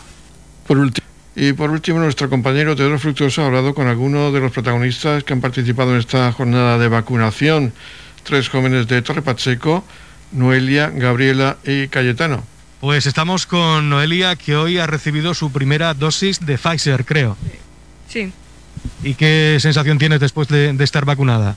Por 0.67 0.79
último. 0.79 1.08
Y 1.41 1.53
por 1.53 1.71
último, 1.71 2.01
nuestro 2.01 2.29
compañero 2.29 2.75
Teodoro 2.75 2.99
Fructuoso 2.99 3.43
ha 3.43 3.47
hablado 3.47 3.73
con 3.73 3.87
algunos 3.87 4.35
de 4.35 4.41
los 4.41 4.51
protagonistas 4.51 5.23
que 5.23 5.33
han 5.33 5.41
participado 5.41 5.93
en 5.93 6.01
esta 6.01 6.33
jornada 6.33 6.79
de 6.79 6.89
vacunación. 6.89 7.73
Tres 8.25 8.49
jóvenes 8.49 8.89
de 8.89 9.03
Torre 9.03 9.23
Pacheco, 9.23 9.85
Noelia, 10.33 10.91
Gabriela 10.91 11.57
y 11.65 11.87
Cayetano. 11.87 12.43
Pues 12.81 13.07
estamos 13.07 13.47
con 13.47 13.89
Noelia, 13.89 14.35
que 14.35 14.57
hoy 14.57 14.79
ha 14.79 14.89
recibido 14.89 15.33
su 15.33 15.53
primera 15.53 15.95
dosis 15.95 16.45
de 16.45 16.59
Pfizer, 16.59 17.05
creo. 17.05 17.37
Sí. 18.09 18.33
¿Y 19.05 19.15
qué 19.15 19.59
sensación 19.61 19.97
tienes 19.99 20.19
después 20.19 20.49
de, 20.49 20.75
estar 20.81 21.05
vacunada? 21.05 21.57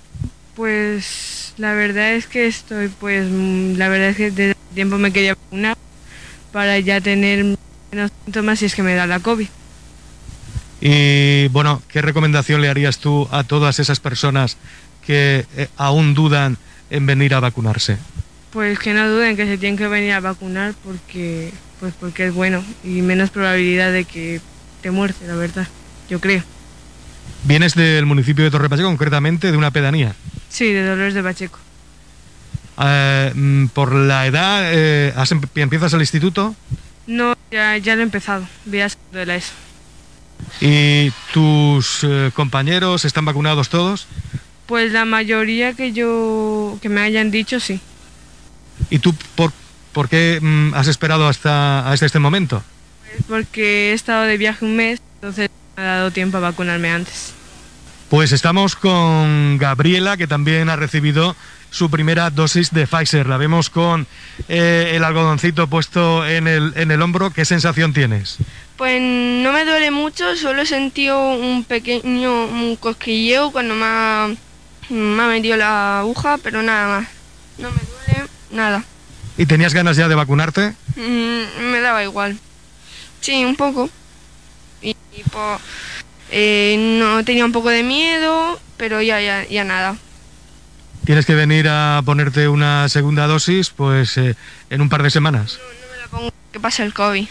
Pues 0.56 1.56
la 1.58 1.74
verdad 1.74 2.14
es 2.14 2.28
que 2.28 2.46
estoy, 2.46 2.90
pues 2.90 3.28
la 3.32 3.90
verdad 3.90 4.10
es 4.10 4.18
que 4.18 4.30
desde 4.30 4.56
tiempo 4.76 5.00
me 5.00 5.12
quería 5.12 5.34
vacunar 5.34 5.76
para 6.52 6.78
ya 6.78 7.02
tener 7.02 7.58
menos 7.92 8.12
síntomas 8.26 8.60
si 8.60 8.66
es 8.66 8.76
que 8.76 8.84
me 8.84 8.94
da 8.94 9.08
la 9.08 9.20
COVID. 9.20 9.48
Y 10.82 11.48
bueno, 11.50 11.82
¿qué 11.88 12.02
recomendación 12.02 12.60
le 12.60 12.68
harías 12.68 12.98
tú 12.98 13.28
a 13.32 13.44
todas 13.44 13.78
esas 13.78 14.00
personas 14.00 14.58
que 15.06 15.46
eh, 15.56 15.68
aún 15.78 16.16
dudan 16.16 16.58
en 16.90 17.06
venir 17.06 17.36
a 17.36 17.40
vacunarse? 17.40 17.98
Pues 18.52 18.80
que 18.80 18.94
no 18.94 19.08
duden 19.08 19.38
que 19.38 19.46
se 19.46 19.60
tienen 19.60 19.78
que 19.78 19.88
venir 19.88 20.14
a 20.14 20.20
vacunar 20.20 20.74
porque, 20.84 21.52
pues 21.80 21.94
porque 22.00 22.28
es 22.28 22.34
bueno 22.34 22.64
y 22.84 23.02
menos 23.02 23.30
probabilidad 23.30 23.94
de 23.94 24.06
que 24.06 24.42
te 24.82 24.90
muerte, 24.90 25.28
la 25.28 25.36
verdad, 25.36 25.68
yo 26.10 26.20
creo. 26.20 26.44
¿Vienes 27.44 27.76
del 27.76 28.08
municipio 28.08 28.44
de 28.44 28.52
Torre 28.52 28.68
Pacheco, 28.68 28.90
concretamente 28.90 29.52
de 29.52 29.58
una 29.58 29.72
pedanía? 29.72 30.16
Sí, 30.50 30.74
de 30.74 30.84
Dolores 30.84 31.14
de 31.14 31.24
Pacheco. 31.24 31.60
Eh, 32.84 33.32
mm, 33.36 33.68
¿Por 33.68 33.94
la 33.94 34.26
edad 34.26 34.64
eh, 34.66 35.14
empiezas 35.56 35.94
el 35.94 36.02
instituto? 36.02 36.56
No, 37.06 37.36
ya, 37.52 37.78
ya 37.78 37.96
lo 37.96 38.02
he 38.02 38.04
empezado, 38.04 38.48
voy 38.66 38.82
a 38.82 38.90
de 39.12 39.26
la 39.26 39.36
ESO. 39.36 39.54
¿Y 40.62 41.12
tus 41.34 42.04
eh, 42.04 42.30
compañeros 42.36 43.04
están 43.04 43.26
vacunados 43.26 43.70
todos? 43.70 44.06
Pues 44.68 44.92
la 44.92 45.06
mayoría 45.06 45.74
que 45.74 45.92
yo 45.92 46.78
que 46.82 46.88
me 46.88 47.02
hayan 47.02 47.32
dicho 47.32 47.60
sí. 47.60 47.82
¿Y 48.92 49.00
tú 49.00 49.16
por, 49.36 49.52
por 49.92 50.08
qué 50.08 50.40
mm, 50.40 50.76
has 50.76 50.88
esperado 50.88 51.28
hasta, 51.28 51.92
hasta 51.92 52.06
este 52.06 52.20
momento? 52.20 52.64
Pues 53.04 53.24
porque 53.28 53.92
he 53.92 53.94
estado 53.94 54.24
de 54.24 54.38
viaje 54.38 54.64
un 54.64 54.76
mes, 54.76 55.02
entonces 55.16 55.50
me 55.76 55.84
ha 55.84 55.86
dado 55.88 56.12
tiempo 56.12 56.38
a 56.38 56.42
vacunarme 56.42 56.92
antes. 56.92 57.34
Pues 58.10 58.32
estamos 58.32 58.76
con 58.76 59.58
Gabriela, 59.58 60.16
que 60.16 60.28
también 60.28 60.70
ha 60.70 60.76
recibido 60.76 61.36
su 61.72 61.90
primera 61.90 62.30
dosis 62.30 62.72
de 62.72 62.86
Pfizer. 62.86 63.26
La 63.26 63.38
vemos 63.38 63.72
con 63.72 64.06
eh, 64.48 64.92
el 64.94 65.04
algodoncito 65.04 65.68
puesto 65.68 66.28
en 66.28 66.48
el, 66.48 66.74
en 66.76 66.92
el 66.92 67.02
hombro. 67.02 67.32
¿Qué 67.32 67.46
sensación 67.46 67.94
tienes? 67.94 68.38
Pues 68.78 69.02
no 69.02 69.52
me 69.52 69.66
duele 69.66 69.90
mucho, 69.90 70.36
solo 70.36 70.62
he 70.62 70.66
sentido 70.66 71.34
un 71.34 71.64
pequeño 71.64 72.46
un 72.46 72.76
cosquilleo 72.76 73.52
cuando 73.52 73.74
me 73.74 73.86
ha, 73.86 74.30
me 74.90 75.24
ha 75.24 75.28
metido 75.28 75.56
la 75.58 76.00
aguja, 76.00 76.38
pero 76.38 76.62
nada 76.62 77.00
más. 77.00 77.08
No 77.58 77.70
me 77.72 77.78
duele 77.78 78.30
nada. 78.52 78.84
¿Y 79.38 79.46
tenías 79.46 79.74
ganas 79.74 79.98
ya 79.98 80.08
de 80.08 80.16
vacunarte? 80.16 80.74
Mm, 80.96 81.72
me 81.72 81.80
daba 81.80 82.04
igual. 82.04 82.38
Sí, 83.22 83.46
un 83.46 83.56
poco. 83.56 83.90
Y, 84.82 84.96
pues, 85.32 85.62
eh, 86.32 86.76
no 87.00 87.24
tenía 87.24 87.46
un 87.46 87.52
poco 87.52 87.70
de 87.70 87.84
miedo, 87.84 88.60
pero 88.78 89.02
ya, 89.02 89.22
ya, 89.22 89.48
ya 89.48 89.64
nada. 89.64 89.96
¿Tienes 91.06 91.26
que 91.26 91.34
venir 91.34 91.68
a 91.68 92.02
ponerte 92.06 92.48
una 92.48 92.88
segunda 92.88 93.26
dosis 93.26 93.72
pues 93.72 94.18
eh, 94.18 94.36
en 94.70 94.82
un 94.82 94.90
par 94.90 95.02
de 95.02 95.10
semanas? 95.10 95.60
No, 95.60 95.66
no 95.66 95.92
me 95.92 96.02
la 96.02 96.08
pongo, 96.08 96.34
que 96.52 96.60
pasa 96.60 96.84
el 96.84 96.94
COVID. 96.94 97.26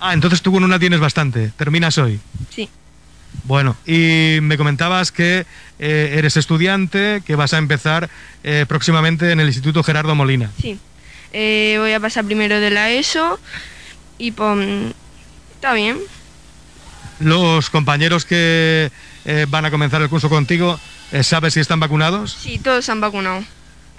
Ah, 0.00 0.14
entonces 0.14 0.42
tú 0.42 0.52
con 0.52 0.62
una 0.62 0.78
tienes 0.78 1.00
bastante. 1.00 1.50
¿Terminas 1.56 1.98
hoy? 1.98 2.20
Sí. 2.54 2.68
Bueno, 3.44 3.76
y 3.84 4.38
me 4.42 4.56
comentabas 4.56 5.10
que 5.10 5.44
eh, 5.80 6.14
eres 6.16 6.36
estudiante, 6.36 7.22
que 7.26 7.34
vas 7.34 7.52
a 7.52 7.58
empezar 7.58 8.08
eh, 8.44 8.64
próximamente 8.68 9.32
en 9.32 9.40
el 9.40 9.48
Instituto 9.48 9.82
Gerardo 9.82 10.14
Molina. 10.14 10.50
Sí. 10.60 10.78
Voy 11.32 11.92
a 11.92 11.98
pasar 11.98 12.24
primero 12.24 12.60
de 12.60 12.70
la 12.70 12.90
ESO 12.90 13.40
y 14.18 14.30
pues, 14.30 14.94
está 15.56 15.74
bien. 15.74 15.98
¿Los 17.18 17.70
compañeros 17.70 18.24
que 18.24 18.92
van 19.48 19.64
a 19.64 19.70
comenzar 19.70 20.02
el 20.02 20.08
curso 20.08 20.28
contigo, 20.28 20.78
sabes 21.22 21.54
si 21.54 21.60
están 21.60 21.80
vacunados? 21.80 22.36
Sí, 22.40 22.58
todos 22.58 22.84
se 22.84 22.92
han 22.92 23.00
vacunado 23.00 23.44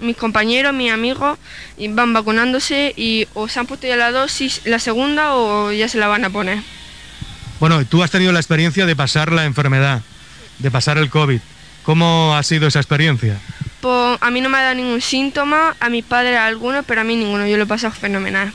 mis 0.00 0.16
compañeros, 0.16 0.74
mis 0.74 0.92
amigos 0.92 1.38
van 1.90 2.12
vacunándose 2.12 2.92
y 2.96 3.26
o 3.34 3.48
se 3.48 3.60
han 3.60 3.66
puesto 3.66 3.86
ya 3.86 3.96
la 3.96 4.12
dosis, 4.12 4.62
la 4.64 4.78
segunda 4.78 5.34
o 5.34 5.72
ya 5.72 5.88
se 5.88 5.98
la 5.98 6.06
van 6.06 6.24
a 6.24 6.30
poner. 6.30 6.62
Bueno, 7.60 7.84
tú 7.86 8.02
has 8.02 8.10
tenido 8.10 8.32
la 8.32 8.40
experiencia 8.40 8.84
de 8.84 8.94
pasar 8.94 9.32
la 9.32 9.44
enfermedad, 9.44 10.02
de 10.58 10.70
pasar 10.70 10.98
el 10.98 11.08
COVID. 11.08 11.40
¿Cómo 11.84 12.34
ha 12.36 12.42
sido 12.42 12.66
esa 12.66 12.80
experiencia? 12.80 13.38
Pues 13.80 14.18
a 14.20 14.30
mí 14.30 14.40
no 14.40 14.48
me 14.48 14.58
ha 14.58 14.62
dado 14.62 14.74
ningún 14.74 15.00
síntoma, 15.00 15.76
a 15.80 15.88
mis 15.88 16.04
padres 16.04 16.36
algunos, 16.38 16.84
pero 16.84 17.00
a 17.00 17.04
mí 17.04 17.16
ninguno. 17.16 17.46
Yo 17.46 17.56
lo 17.56 17.62
he 17.62 17.66
pasado 17.66 17.94
fenomenal. 17.94 18.52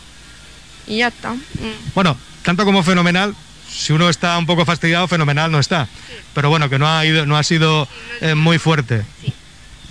Y 0.86 0.98
ya 0.98 1.08
está. 1.08 1.34
Mm. 1.34 1.94
Bueno, 1.96 2.18
tanto 2.44 2.66
como 2.66 2.84
fenomenal, 2.84 3.34
si 3.72 3.94
uno 3.94 4.10
está 4.10 4.38
un 4.38 4.46
poco 4.46 4.66
fastidiado, 4.66 5.08
fenomenal 5.08 5.52
no 5.52 5.60
está. 5.60 5.88
Pero 6.34 6.50
bueno, 6.50 6.70
que 6.70 6.78
no 6.78 6.88
ha, 6.88 7.06
ido, 7.06 7.26
no 7.26 7.38
ha 7.38 7.44
sido 7.44 7.88
eh, 8.20 8.36
muy 8.36 8.60
fuerte. 8.60 9.04
Sí. 9.24 9.34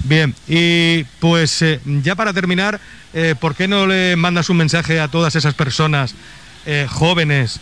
Bien, 0.05 0.35
y 0.49 1.05
pues 1.19 1.61
eh, 1.63 1.81
ya 1.85 2.15
para 2.15 2.33
terminar, 2.33 2.81
eh, 3.13 3.35
¿por 3.39 3.55
qué 3.55 3.69
no 3.69 3.87
le 3.87 4.17
mandas 4.17 4.49
un 4.49 4.57
mensaje 4.57 4.99
a 5.01 5.09
todas 5.09 5.37
esas 5.37 5.55
personas 5.55 6.15
jóvenes 6.89 7.59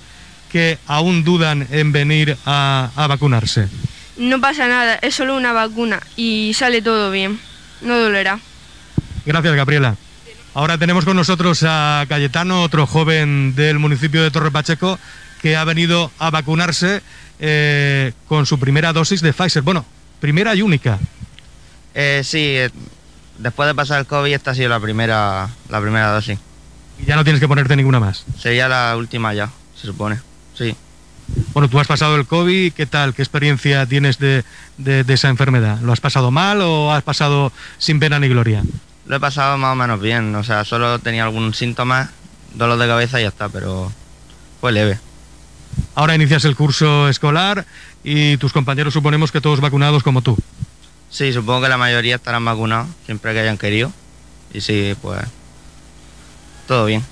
que 0.50 0.76
aún 0.86 1.24
dudan 1.24 1.66
en 1.70 1.92
venir 1.92 2.36
a, 2.44 2.90
vacunarse? 3.08 3.68
No 4.16 4.40
pasa 4.40 4.66
nada, 4.66 4.96
es 4.96 5.14
solo 5.14 5.36
una 5.36 5.52
vacuna 5.52 6.00
y 6.16 6.52
sale 6.54 6.82
todo 6.82 7.10
bien, 7.10 7.38
no 7.80 7.96
dolerá. 7.96 8.38
Gracias, 9.24 9.54
Gabriela. 9.54 9.96
Ahora 10.54 10.76
tenemos 10.78 11.04
con 11.04 11.16
nosotros 11.16 11.64
a 11.66 12.04
Cayetano, 12.08 12.62
otro 12.62 12.86
joven 12.86 13.54
del 13.54 13.78
municipio 13.78 14.22
de 14.22 14.30
Torre 14.30 14.50
Pacheco, 14.50 14.98
que 15.38 15.56
ha 15.56 15.64
venido 15.64 16.10
a 16.18 16.30
vacunarse 16.30 17.02
con 18.26 18.46
su 18.46 18.58
primera 18.58 18.92
dosis 18.92 19.20
de 19.20 19.32
Pfizer. 19.32 19.62
Bueno, 19.62 19.84
primera 20.20 20.54
y 20.54 20.62
única. 20.62 20.98
Eh, 21.94 22.22
sí, 22.24 22.56
eh, 22.56 22.70
después 23.38 23.66
de 23.66 23.74
pasar 23.74 24.00
el 24.00 24.06
COVID 24.06 24.32
esta 24.32 24.52
ha 24.52 24.54
sido 24.54 24.68
la 24.68 24.80
primera, 24.80 25.48
la 25.68 25.80
primera 25.80 26.12
dosis. 26.12 26.38
¿Y 27.00 27.06
ya 27.06 27.16
no 27.16 27.24
tienes 27.24 27.40
que 27.40 27.48
ponerte 27.48 27.76
ninguna 27.76 28.00
más? 28.00 28.24
Sería 28.38 28.68
la 28.68 28.96
última 28.96 29.34
ya, 29.34 29.50
se 29.74 29.86
supone, 29.86 30.20
sí. 30.54 30.76
Bueno, 31.52 31.68
tú 31.68 31.78
has 31.78 31.86
pasado 31.86 32.16
el 32.16 32.26
COVID, 32.26 32.72
¿qué 32.72 32.86
tal? 32.86 33.14
¿Qué 33.14 33.22
experiencia 33.22 33.84
tienes 33.84 34.18
de, 34.18 34.44
esa 35.08 35.28
enfermedad? 35.28 35.80
¿Lo 35.80 35.92
has 35.92 36.00
pasado 36.00 36.30
mal 36.30 36.60
o 36.62 36.92
has 36.92 37.02
pasado 37.02 37.52
sin 37.78 38.00
pena 38.00 38.18
ni 38.18 38.28
gloria? 38.28 38.62
Lo 39.06 39.16
he 39.16 39.20
pasado 39.20 39.58
más 39.58 39.72
o 39.72 39.76
menos 39.76 40.00
bien, 40.00 40.34
o 40.34 40.44
sea, 40.44 40.64
solo 40.64 40.98
tenía 41.00 41.24
algún 41.24 41.52
síntoma, 41.52 42.10
dolor 42.54 42.78
de 42.78 42.86
cabeza 42.86 43.20
y 43.20 43.24
ya 43.24 43.28
está, 43.28 43.48
pero 43.48 43.92
fue 44.60 44.72
leve. 44.72 44.98
Ahora 45.94 46.14
inicias 46.14 46.44
el 46.44 46.56
curso 46.56 47.08
escolar 47.08 47.66
y 48.04 48.36
tus 48.36 48.52
compañeros 48.52 48.94
suponemos 48.94 49.32
que 49.32 49.40
todos 49.40 49.60
vacunados 49.60 50.02
como 50.02 50.22
tú. 50.22 50.36
Sí, 51.10 51.32
supongo 51.32 51.62
que 51.62 51.68
la 51.68 51.78
mayoría 51.78 52.16
estarán 52.16 52.44
vacunados, 52.44 52.88
siempre 53.06 53.32
que 53.32 53.40
hayan 53.40 53.58
querido. 53.58 53.92
Y 54.52 54.60
sí, 54.60 54.94
pues 55.02 55.20
todo 56.66 56.86
bien. 56.86 57.02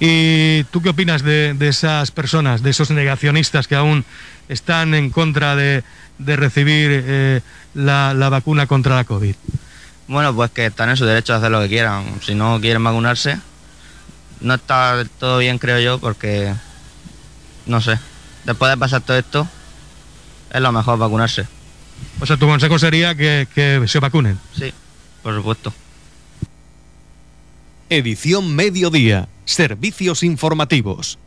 ¿Y 0.00 0.64
tú 0.64 0.82
qué 0.82 0.90
opinas 0.90 1.22
de, 1.22 1.56
esas 1.60 2.10
personas, 2.10 2.62
de 2.62 2.70
esos 2.70 2.90
negacionistas 2.90 3.66
que 3.68 3.74
aún 3.74 4.04
están 4.48 4.94
en 4.94 5.10
contra 5.10 5.56
de, 5.56 5.82
recibir 6.18 6.90
eh, 6.92 7.40
la, 7.74 8.12
vacuna 8.28 8.66
contra 8.66 8.96
la 8.96 9.04
COVID? 9.04 9.34
Bueno, 10.06 10.34
pues 10.34 10.50
que 10.50 10.66
están 10.66 10.90
en 10.90 10.96
su 10.96 11.06
derecho 11.06 11.32
a 11.32 11.36
hacer 11.36 11.50
lo 11.50 11.60
que 11.62 11.68
quieran. 11.68 12.04
Si 12.20 12.34
no 12.34 12.60
quieren 12.60 12.84
vacunarse, 12.84 13.38
no 14.40 14.54
está 14.54 15.04
todo 15.18 15.38
bien, 15.38 15.58
creo 15.58 15.80
yo, 15.80 15.98
porque, 15.98 16.52
no 17.66 17.80
sé, 17.80 17.98
después 18.44 18.70
de 18.70 18.76
pasar 18.76 19.00
todo 19.02 19.18
esto, 19.18 19.48
es 20.52 20.60
lo 20.60 20.72
mejor 20.72 20.98
vacunarse. 20.98 21.46
O 22.20 22.26
sea, 22.26 22.36
tu 22.36 22.46
consejo 22.46 22.78
sería 22.78 23.14
que, 23.14 23.48
que 23.54 23.82
se 23.86 23.98
vacunen. 24.00 24.38
Sí, 24.56 24.72
por 25.22 25.34
supuesto. 25.34 25.72
Edición 27.90 28.54
Mediodía. 28.54 29.28
Servicios 29.44 30.22
informativos. 30.22 31.18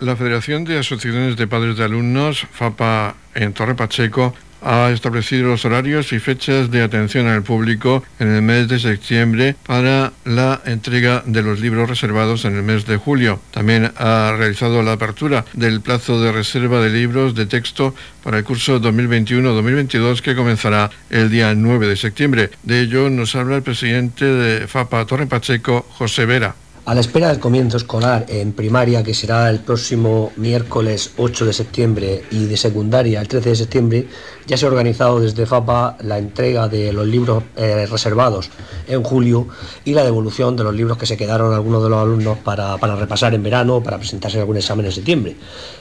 La 0.00 0.14
Federación 0.14 0.64
de 0.64 0.78
Asociaciones 0.78 1.36
de 1.36 1.46
Padres 1.48 1.76
de 1.76 1.84
Alumnos, 1.84 2.46
FAPA 2.52 3.16
en 3.34 3.52
Torre 3.52 3.74
Pacheco, 3.74 4.34
ha 4.62 4.90
establecido 4.90 5.48
los 5.48 5.64
horarios 5.64 6.12
y 6.12 6.18
fechas 6.18 6.70
de 6.70 6.82
atención 6.82 7.26
al 7.26 7.42
público 7.42 8.02
en 8.18 8.28
el 8.28 8.42
mes 8.42 8.68
de 8.68 8.78
septiembre 8.78 9.56
para 9.66 10.12
la 10.24 10.60
entrega 10.64 11.22
de 11.26 11.42
los 11.42 11.60
libros 11.60 11.88
reservados 11.88 12.44
en 12.44 12.56
el 12.56 12.62
mes 12.62 12.86
de 12.86 12.96
julio. 12.96 13.40
También 13.50 13.92
ha 13.96 14.34
realizado 14.36 14.82
la 14.82 14.92
apertura 14.92 15.44
del 15.52 15.80
plazo 15.80 16.20
de 16.20 16.32
reserva 16.32 16.80
de 16.80 16.90
libros 16.90 17.34
de 17.34 17.46
texto 17.46 17.94
para 18.22 18.38
el 18.38 18.44
curso 18.44 18.80
2021-2022 18.80 20.20
que 20.20 20.36
comenzará 20.36 20.90
el 21.10 21.30
día 21.30 21.54
9 21.54 21.86
de 21.86 21.96
septiembre. 21.96 22.50
De 22.62 22.80
ello 22.80 23.10
nos 23.10 23.34
habla 23.34 23.56
el 23.56 23.62
presidente 23.62 24.24
de 24.24 24.66
FAPA 24.66 25.06
Torre 25.06 25.26
Pacheco, 25.26 25.86
José 25.90 26.26
Vera. 26.26 26.54
A 26.88 26.94
la 26.94 27.02
espera 27.02 27.28
del 27.28 27.38
comienzo 27.38 27.76
escolar 27.76 28.24
en 28.30 28.52
primaria, 28.52 29.02
que 29.02 29.12
será 29.12 29.50
el 29.50 29.60
próximo 29.60 30.32
miércoles 30.36 31.12
8 31.18 31.44
de 31.44 31.52
septiembre, 31.52 32.22
y 32.30 32.46
de 32.46 32.56
secundaria 32.56 33.20
el 33.20 33.28
13 33.28 33.50
de 33.50 33.56
septiembre, 33.56 34.08
ya 34.48 34.56
se 34.56 34.64
ha 34.64 34.68
organizado 34.68 35.20
desde 35.20 35.44
FAPA 35.44 35.98
la 36.00 36.16
entrega 36.16 36.68
de 36.68 36.90
los 36.90 37.06
libros 37.06 37.44
eh, 37.54 37.86
reservados 37.86 38.48
en 38.86 39.02
julio 39.02 39.46
y 39.84 39.92
la 39.92 40.02
devolución 40.02 40.56
de 40.56 40.64
los 40.64 40.74
libros 40.74 40.96
que 40.96 41.04
se 41.04 41.18
quedaron 41.18 41.52
algunos 41.52 41.82
de 41.82 41.90
los 41.90 42.02
alumnos 42.02 42.38
para, 42.38 42.76
repasar 42.96 43.34
en 43.34 43.42
verano 43.42 43.76
o 43.76 43.82
para 43.82 43.98
presentarse 43.98 44.38
en 44.38 44.40
algún 44.40 44.56
examen 44.56 44.86
en 44.86 44.92
septiembre. 44.92 45.36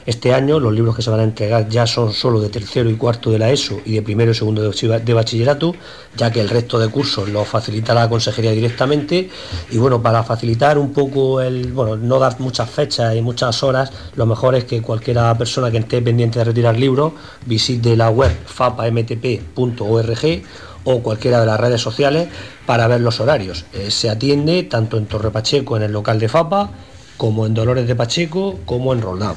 Este 0.06 0.34
año 0.34 0.60
los 0.60 0.74
libros 0.74 0.98
que 0.98 1.02
se 1.02 1.10
van 1.10 1.22
a 1.22 1.24
entregar 1.24 1.70
ya 1.70 1.88
son 1.88 2.12
solo 2.12 2.42
de 2.42 2.50
tercero 2.50 2.90
y 2.90 2.96
cuarto 2.96 3.32
de 3.32 3.40
la 3.40 3.50
ESO 3.50 3.80
y 3.86 3.94
de 3.94 4.02
primero 4.02 4.32
y 4.32 4.36
segundo 4.36 4.62
de 4.62 5.14
bachillerato, 5.14 5.74
ya 6.18 6.30
que 6.30 6.42
el 6.42 6.50
resto 6.50 6.78
de 6.78 6.90
cursos 6.90 7.30
los 7.30 7.48
facilita 7.48 7.94
la 7.94 8.10
consejería 8.10 8.52
directamente. 8.52 9.30
Y 9.72 9.78
bueno, 9.78 10.02
para 10.02 10.24
facilitar 10.24 10.78
un 10.78 10.92
poco 10.92 11.40
el, 11.40 11.72
bueno, 11.72 11.96
no 11.96 12.20
dar 12.20 12.38
muchas 12.42 12.70
fechas 12.70 13.16
y 13.16 13.22
muchas 13.22 13.64
horas, 13.64 13.94
lo 14.18 14.26
mejor 14.26 14.56
es 14.56 14.66
que 14.66 14.82
cualquiera 14.82 15.38
persona 15.38 15.72
que 15.72 15.78
esté 15.78 16.02
pendiente 16.02 16.40
de 16.40 16.46
retirar 16.46 16.78
libros 16.78 17.14
visite 17.46 17.96
la 17.96 18.10
web 18.10 18.32
fapamtp.org 18.58 20.42
o 20.84 21.04
cualquiera 21.04 21.40
de 21.40 21.46
las 21.46 21.60
redes 21.60 21.82
sociales 21.82 22.28
para 22.66 22.88
ver 22.88 23.02
los 23.02 23.20
horarios. 23.20 23.66
Eh, 23.74 23.92
se 23.92 24.10
atiende 24.10 24.64
tanto 24.64 24.98
en 24.98 25.06
Torre 25.06 25.32
Pacheco, 25.32 25.78
en 25.78 25.84
el 25.84 25.92
local 25.92 26.20
de 26.20 26.30
FAPA, 26.30 26.72
como 27.18 27.46
en 27.46 27.54
Dolores 27.54 27.88
de 27.88 27.96
Pacheco, 27.96 28.60
como 28.66 28.94
en 28.94 29.02
Roldán. 29.02 29.36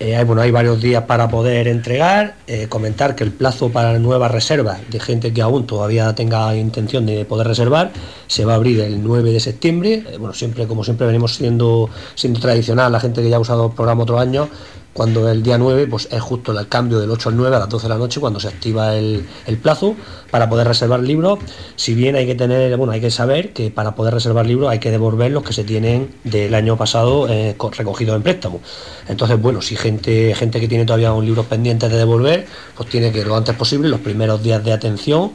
Eh, 0.00 0.14
hay, 0.14 0.24
bueno, 0.24 0.42
hay 0.42 0.52
varios 0.52 0.80
días 0.80 1.02
para 1.04 1.28
poder 1.28 1.66
entregar, 1.66 2.36
eh, 2.46 2.68
comentar 2.68 3.16
que 3.16 3.24
el 3.24 3.32
plazo 3.32 3.70
para 3.70 3.98
nuevas 3.98 4.30
reservas 4.30 4.78
de 4.88 5.00
gente 5.00 5.32
que 5.32 5.42
aún 5.42 5.66
todavía 5.66 6.14
tenga 6.14 6.54
intención 6.54 7.04
de 7.04 7.24
poder 7.24 7.48
reservar 7.48 7.90
se 8.28 8.44
va 8.44 8.52
a 8.52 8.56
abrir 8.56 8.80
el 8.80 9.02
9 9.02 9.32
de 9.32 9.40
septiembre. 9.40 10.04
bueno, 10.18 10.34
siempre, 10.34 10.68
como 10.68 10.84
siempre 10.84 11.06
venimos 11.06 11.34
siendo, 11.34 11.90
siendo 12.14 12.38
tradicional, 12.38 12.92
la 12.92 13.00
gente 13.00 13.22
que 13.22 13.28
ya 13.28 13.36
ha 13.36 13.40
usado 13.40 13.66
el 13.66 13.72
programa 13.72 14.04
otro 14.04 14.20
año, 14.20 14.48
cuando 14.98 15.30
el 15.30 15.44
día 15.44 15.58
9 15.58 15.86
pues 15.86 16.08
es 16.10 16.20
justo 16.20 16.50
el 16.50 16.66
cambio 16.66 16.98
del 16.98 17.08
8 17.08 17.28
al 17.28 17.36
9 17.36 17.54
a 17.54 17.58
las 17.60 17.68
12 17.68 17.84
de 17.84 17.88
la 17.88 17.98
noche 17.98 18.18
cuando 18.18 18.40
se 18.40 18.48
activa 18.48 18.96
el, 18.96 19.24
plazo 19.62 19.94
para 20.32 20.48
poder 20.48 20.66
reservar 20.66 20.98
libros. 20.98 21.38
Si 21.76 21.94
bien 21.94 22.16
hay 22.16 22.26
que 22.26 22.34
tener, 22.34 22.76
bueno, 22.76 22.92
hay 22.92 23.00
que 23.00 23.12
saber 23.12 23.52
que 23.52 23.70
para 23.70 23.94
poder 23.94 24.14
reservar 24.14 24.44
libros 24.44 24.68
hay 24.70 24.80
que 24.80 24.90
devolver 24.90 25.30
los 25.30 25.44
que 25.44 25.52
se 25.52 25.62
tienen 25.62 26.10
del 26.24 26.52
año 26.52 26.76
pasado 26.76 27.28
eh, 27.28 27.54
recogidos 27.76 28.16
en 28.16 28.22
préstamo. 28.24 28.60
Entonces, 29.06 29.40
bueno, 29.40 29.62
si 29.62 29.76
gente, 29.76 30.34
gente 30.34 30.58
que 30.58 30.66
tiene 30.66 30.84
todavía 30.84 31.12
un 31.12 31.24
libro 31.24 31.44
pendiente 31.44 31.88
de 31.88 31.96
devolver, 31.96 32.46
pues 32.76 32.88
tiene 32.88 33.12
que 33.12 33.24
lo 33.24 33.36
antes 33.36 33.54
posible, 33.54 33.88
los 33.88 34.00
primeros 34.00 34.42
días 34.42 34.64
de 34.64 34.72
atención, 34.72 35.30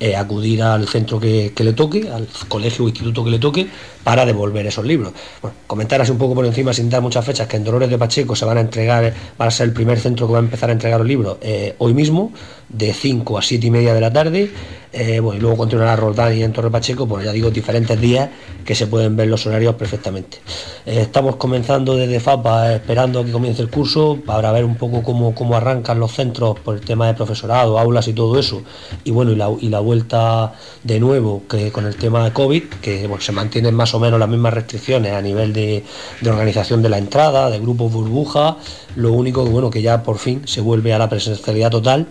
eh, 0.00 0.16
acudir 0.16 0.62
al 0.62 0.88
centro 0.88 1.18
que, 1.20 1.52
le 1.56 1.72
toque, 1.72 2.08
al 2.08 2.28
colegio 2.48 2.84
o 2.84 2.88
instituto 2.88 3.24
que 3.24 3.30
le 3.30 3.38
toque, 3.38 3.66
para 4.04 4.24
devolver 4.24 4.66
esos 4.66 4.84
libros. 4.84 5.12
Bueno, 5.42 5.56
comentar 5.66 5.98
un 6.10 6.18
poco 6.18 6.34
por 6.34 6.46
encima, 6.46 6.72
sin 6.72 6.88
dar 6.88 7.02
muchas 7.02 7.24
fechas, 7.24 7.46
que 7.46 7.56
en 7.56 7.64
Dolores 7.64 7.90
de 7.90 7.98
Pacheco 7.98 8.36
se 8.36 8.44
van 8.44 8.58
a 8.58 8.60
entregar, 8.60 9.12
va 9.40 9.46
a 9.46 9.50
ser 9.50 9.68
el 9.68 9.74
primer 9.74 9.98
centro 9.98 10.26
que 10.26 10.32
va 10.32 10.38
a 10.38 10.42
empezar 10.42 10.70
a 10.70 10.72
entregar 10.72 10.98
los 11.00 11.08
libros 11.08 11.38
eh, 11.42 11.74
hoy 11.78 11.94
mismo, 11.94 12.32
de 12.68 12.92
5 12.92 13.38
a 13.38 13.42
7 13.42 13.66
y 13.66 13.70
media 13.70 13.94
de 13.94 14.00
la 14.00 14.12
tarde. 14.12 14.50
Eh, 14.92 15.20
bueno, 15.20 15.38
y 15.38 15.40
luego 15.42 15.56
continuará 15.56 15.96
Roldán 15.96 16.36
y 16.36 16.42
en 16.42 16.52
Torre 16.52 16.70
Pacheco, 16.70 17.06
pues 17.06 17.24
ya 17.24 17.32
digo, 17.32 17.50
diferentes 17.50 18.00
días 18.00 18.30
que 18.64 18.74
se 18.74 18.86
pueden 18.86 19.16
ver 19.16 19.28
los 19.28 19.46
horarios 19.46 19.74
perfectamente. 19.74 20.38
Eh, 20.86 21.00
estamos 21.02 21.36
comenzando 21.36 21.96
desde 21.96 22.20
FAPA, 22.20 22.74
esperando 22.74 23.24
que 23.24 23.30
comience 23.30 23.60
el 23.62 23.70
curso, 23.70 24.18
para 24.24 24.50
ver 24.52 24.64
un 24.64 24.76
poco 24.76 25.02
cómo, 25.02 25.34
cómo 25.34 25.56
arrancan 25.56 26.00
los 26.00 26.12
centros 26.12 26.58
por 26.60 26.74
el 26.74 26.80
tema 26.80 27.06
de 27.06 27.14
profesorado, 27.14 27.78
aulas 27.78 28.08
y 28.08 28.14
todo 28.14 28.38
eso. 28.38 28.62
Y 29.04 29.10
bueno, 29.10 29.32
y 29.32 29.36
la, 29.36 29.50
y 29.60 29.68
la 29.68 29.80
vuelta 29.80 30.54
de 30.82 31.00
nuevo 31.00 31.42
que 31.48 31.70
con 31.70 31.86
el 31.86 31.96
tema 31.96 32.24
de 32.24 32.32
COVID, 32.32 32.64
que 32.80 33.06
bueno, 33.06 33.22
se 33.22 33.32
mantienen 33.32 33.74
más 33.74 33.94
o 33.94 34.00
menos 34.00 34.18
las 34.18 34.28
mismas 34.28 34.54
restricciones 34.54 35.12
a 35.12 35.20
nivel 35.20 35.52
de, 35.52 35.84
de 36.20 36.30
organización 36.30 36.82
de 36.82 36.88
la 36.88 36.98
entrada, 36.98 37.50
de 37.50 37.58
grupos 37.58 37.92
burbuja, 37.92 38.56
lo 38.96 39.12
único 39.12 39.44
que 39.44 39.50
bueno, 39.50 39.70
que 39.70 39.82
ya 39.82 40.02
por 40.02 40.18
fin 40.18 40.42
se 40.46 40.60
vuelve 40.60 40.92
a 40.94 40.98
la 40.98 41.08
presencialidad 41.08 41.70
total 41.70 42.06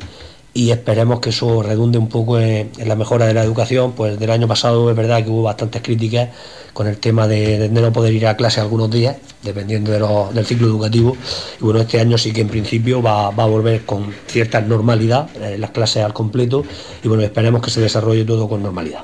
y 0.57 0.71
esperemos 0.71 1.19
que 1.19 1.29
eso 1.29 1.61
redunde 1.61 1.99
un 1.99 2.09
poco 2.09 2.39
en, 2.39 2.71
la 2.83 2.95
mejora 2.95 3.27
de 3.27 3.35
la 3.35 3.43
educación. 3.43 3.91
Pues 3.91 4.17
del 4.17 4.31
año 4.31 4.47
pasado 4.47 4.89
es 4.89 4.95
verdad 4.95 5.23
que 5.23 5.29
hubo 5.29 5.43
bastantes 5.43 5.83
críticas 5.83 6.29
con 6.73 6.87
el 6.87 6.97
tema 6.97 7.27
de, 7.27 7.69
no 7.69 7.93
poder 7.93 8.11
ir 8.11 8.25
a 8.25 8.35
clase 8.35 8.59
algunos 8.59 8.89
días, 8.89 9.17
dependiendo 9.43 9.91
del 10.31 10.45
ciclo 10.47 10.65
educativo. 10.65 11.15
Y 11.61 11.63
bueno, 11.63 11.81
este 11.81 11.99
año 11.99 12.17
sí 12.17 12.33
que 12.33 12.41
en 12.41 12.47
principio 12.47 13.03
va, 13.03 13.27
a 13.27 13.45
volver 13.45 13.85
con 13.85 14.11
cierta 14.25 14.59
normalidad 14.59 15.29
eh, 15.39 15.59
las 15.59 15.69
clases 15.69 16.03
al 16.03 16.15
completo 16.15 16.63
y 17.03 17.07
bueno, 17.07 17.21
esperemos 17.21 17.61
que 17.61 17.69
se 17.69 17.79
desarrolle 17.79 18.25
todo 18.25 18.49
con 18.49 18.63
normalidad. 18.63 19.03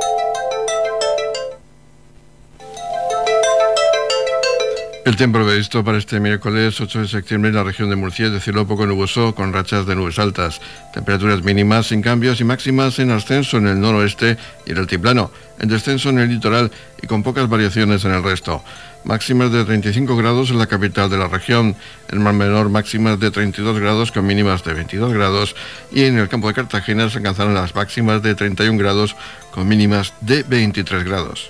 El 5.03 5.15
tiempo 5.15 5.43
previsto 5.43 5.83
para 5.83 5.97
este 5.97 6.19
miércoles 6.19 6.79
8 6.79 7.01
de 7.01 7.07
septiembre 7.07 7.49
en 7.49 7.55
la 7.55 7.63
región 7.63 7.89
de 7.89 7.95
Murcia 7.95 8.27
es 8.27 8.33
de 8.33 8.39
cielo 8.39 8.67
poco 8.67 8.85
nuboso 8.85 9.33
con 9.33 9.51
rachas 9.51 9.87
de 9.87 9.95
nubes 9.95 10.19
altas. 10.19 10.61
Temperaturas 10.93 11.41
mínimas 11.41 11.87
sin 11.87 12.03
cambios 12.03 12.39
y 12.39 12.43
máximas 12.43 12.99
en 12.99 13.09
ascenso 13.09 13.57
en 13.57 13.65
el 13.65 13.81
noroeste 13.81 14.37
y 14.67 14.73
el 14.73 14.77
altiplano, 14.77 15.31
en 15.59 15.69
descenso 15.69 16.09
en 16.09 16.19
el 16.19 16.29
litoral 16.29 16.71
y 17.01 17.07
con 17.07 17.23
pocas 17.23 17.49
variaciones 17.49 18.05
en 18.05 18.11
el 18.11 18.21
resto. 18.21 18.63
Máximas 19.03 19.51
de 19.51 19.65
35 19.65 20.15
grados 20.15 20.51
en 20.51 20.59
la 20.59 20.67
capital 20.67 21.09
de 21.09 21.17
la 21.17 21.27
región, 21.27 21.75
en 22.09 22.21
Mar 22.21 22.35
Menor 22.35 22.69
máximas 22.69 23.19
de 23.19 23.31
32 23.31 23.79
grados 23.79 24.11
con 24.11 24.27
mínimas 24.27 24.63
de 24.63 24.75
22 24.75 25.13
grados 25.13 25.55
y 25.91 26.03
en 26.03 26.19
el 26.19 26.29
campo 26.29 26.47
de 26.47 26.53
Cartagena 26.53 27.09
se 27.09 27.17
alcanzaron 27.17 27.55
las 27.55 27.73
máximas 27.73 28.21
de 28.21 28.35
31 28.35 28.77
grados 28.77 29.15
con 29.49 29.67
mínimas 29.67 30.13
de 30.21 30.43
23 30.43 31.03
grados. 31.05 31.49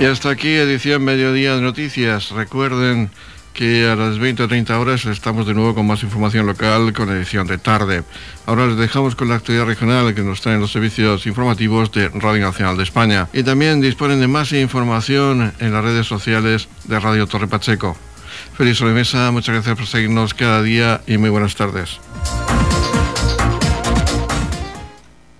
Y 0.00 0.04
hasta 0.04 0.30
aquí 0.30 0.54
edición 0.54 1.02
Mediodía 1.02 1.56
de 1.56 1.60
Noticias. 1.60 2.30
Recuerden 2.30 3.10
que 3.52 3.88
a 3.88 3.96
las 3.96 4.20
20 4.20 4.44
o 4.44 4.48
30 4.48 4.78
horas 4.78 5.04
estamos 5.06 5.44
de 5.44 5.54
nuevo 5.54 5.74
con 5.74 5.88
más 5.88 6.04
información 6.04 6.46
local 6.46 6.92
con 6.92 7.10
edición 7.10 7.48
de 7.48 7.58
tarde. 7.58 8.04
Ahora 8.46 8.68
les 8.68 8.76
dejamos 8.76 9.16
con 9.16 9.28
la 9.28 9.34
actividad 9.34 9.66
regional 9.66 10.14
que 10.14 10.22
nos 10.22 10.40
traen 10.40 10.60
los 10.60 10.70
servicios 10.70 11.26
informativos 11.26 11.90
de 11.90 12.10
Radio 12.10 12.46
Nacional 12.46 12.76
de 12.76 12.84
España. 12.84 13.28
Y 13.32 13.42
también 13.42 13.80
disponen 13.80 14.20
de 14.20 14.28
más 14.28 14.52
información 14.52 15.52
en 15.58 15.72
las 15.72 15.82
redes 15.82 16.06
sociales 16.06 16.68
de 16.84 17.00
Radio 17.00 17.26
Torre 17.26 17.48
Pacheco. 17.48 17.96
Feliz 18.56 18.78
sobremesa, 18.78 19.32
muchas 19.32 19.56
gracias 19.56 19.76
por 19.76 19.86
seguirnos 19.86 20.32
cada 20.32 20.62
día 20.62 21.00
y 21.08 21.18
muy 21.18 21.30
buenas 21.30 21.56
tardes. 21.56 21.98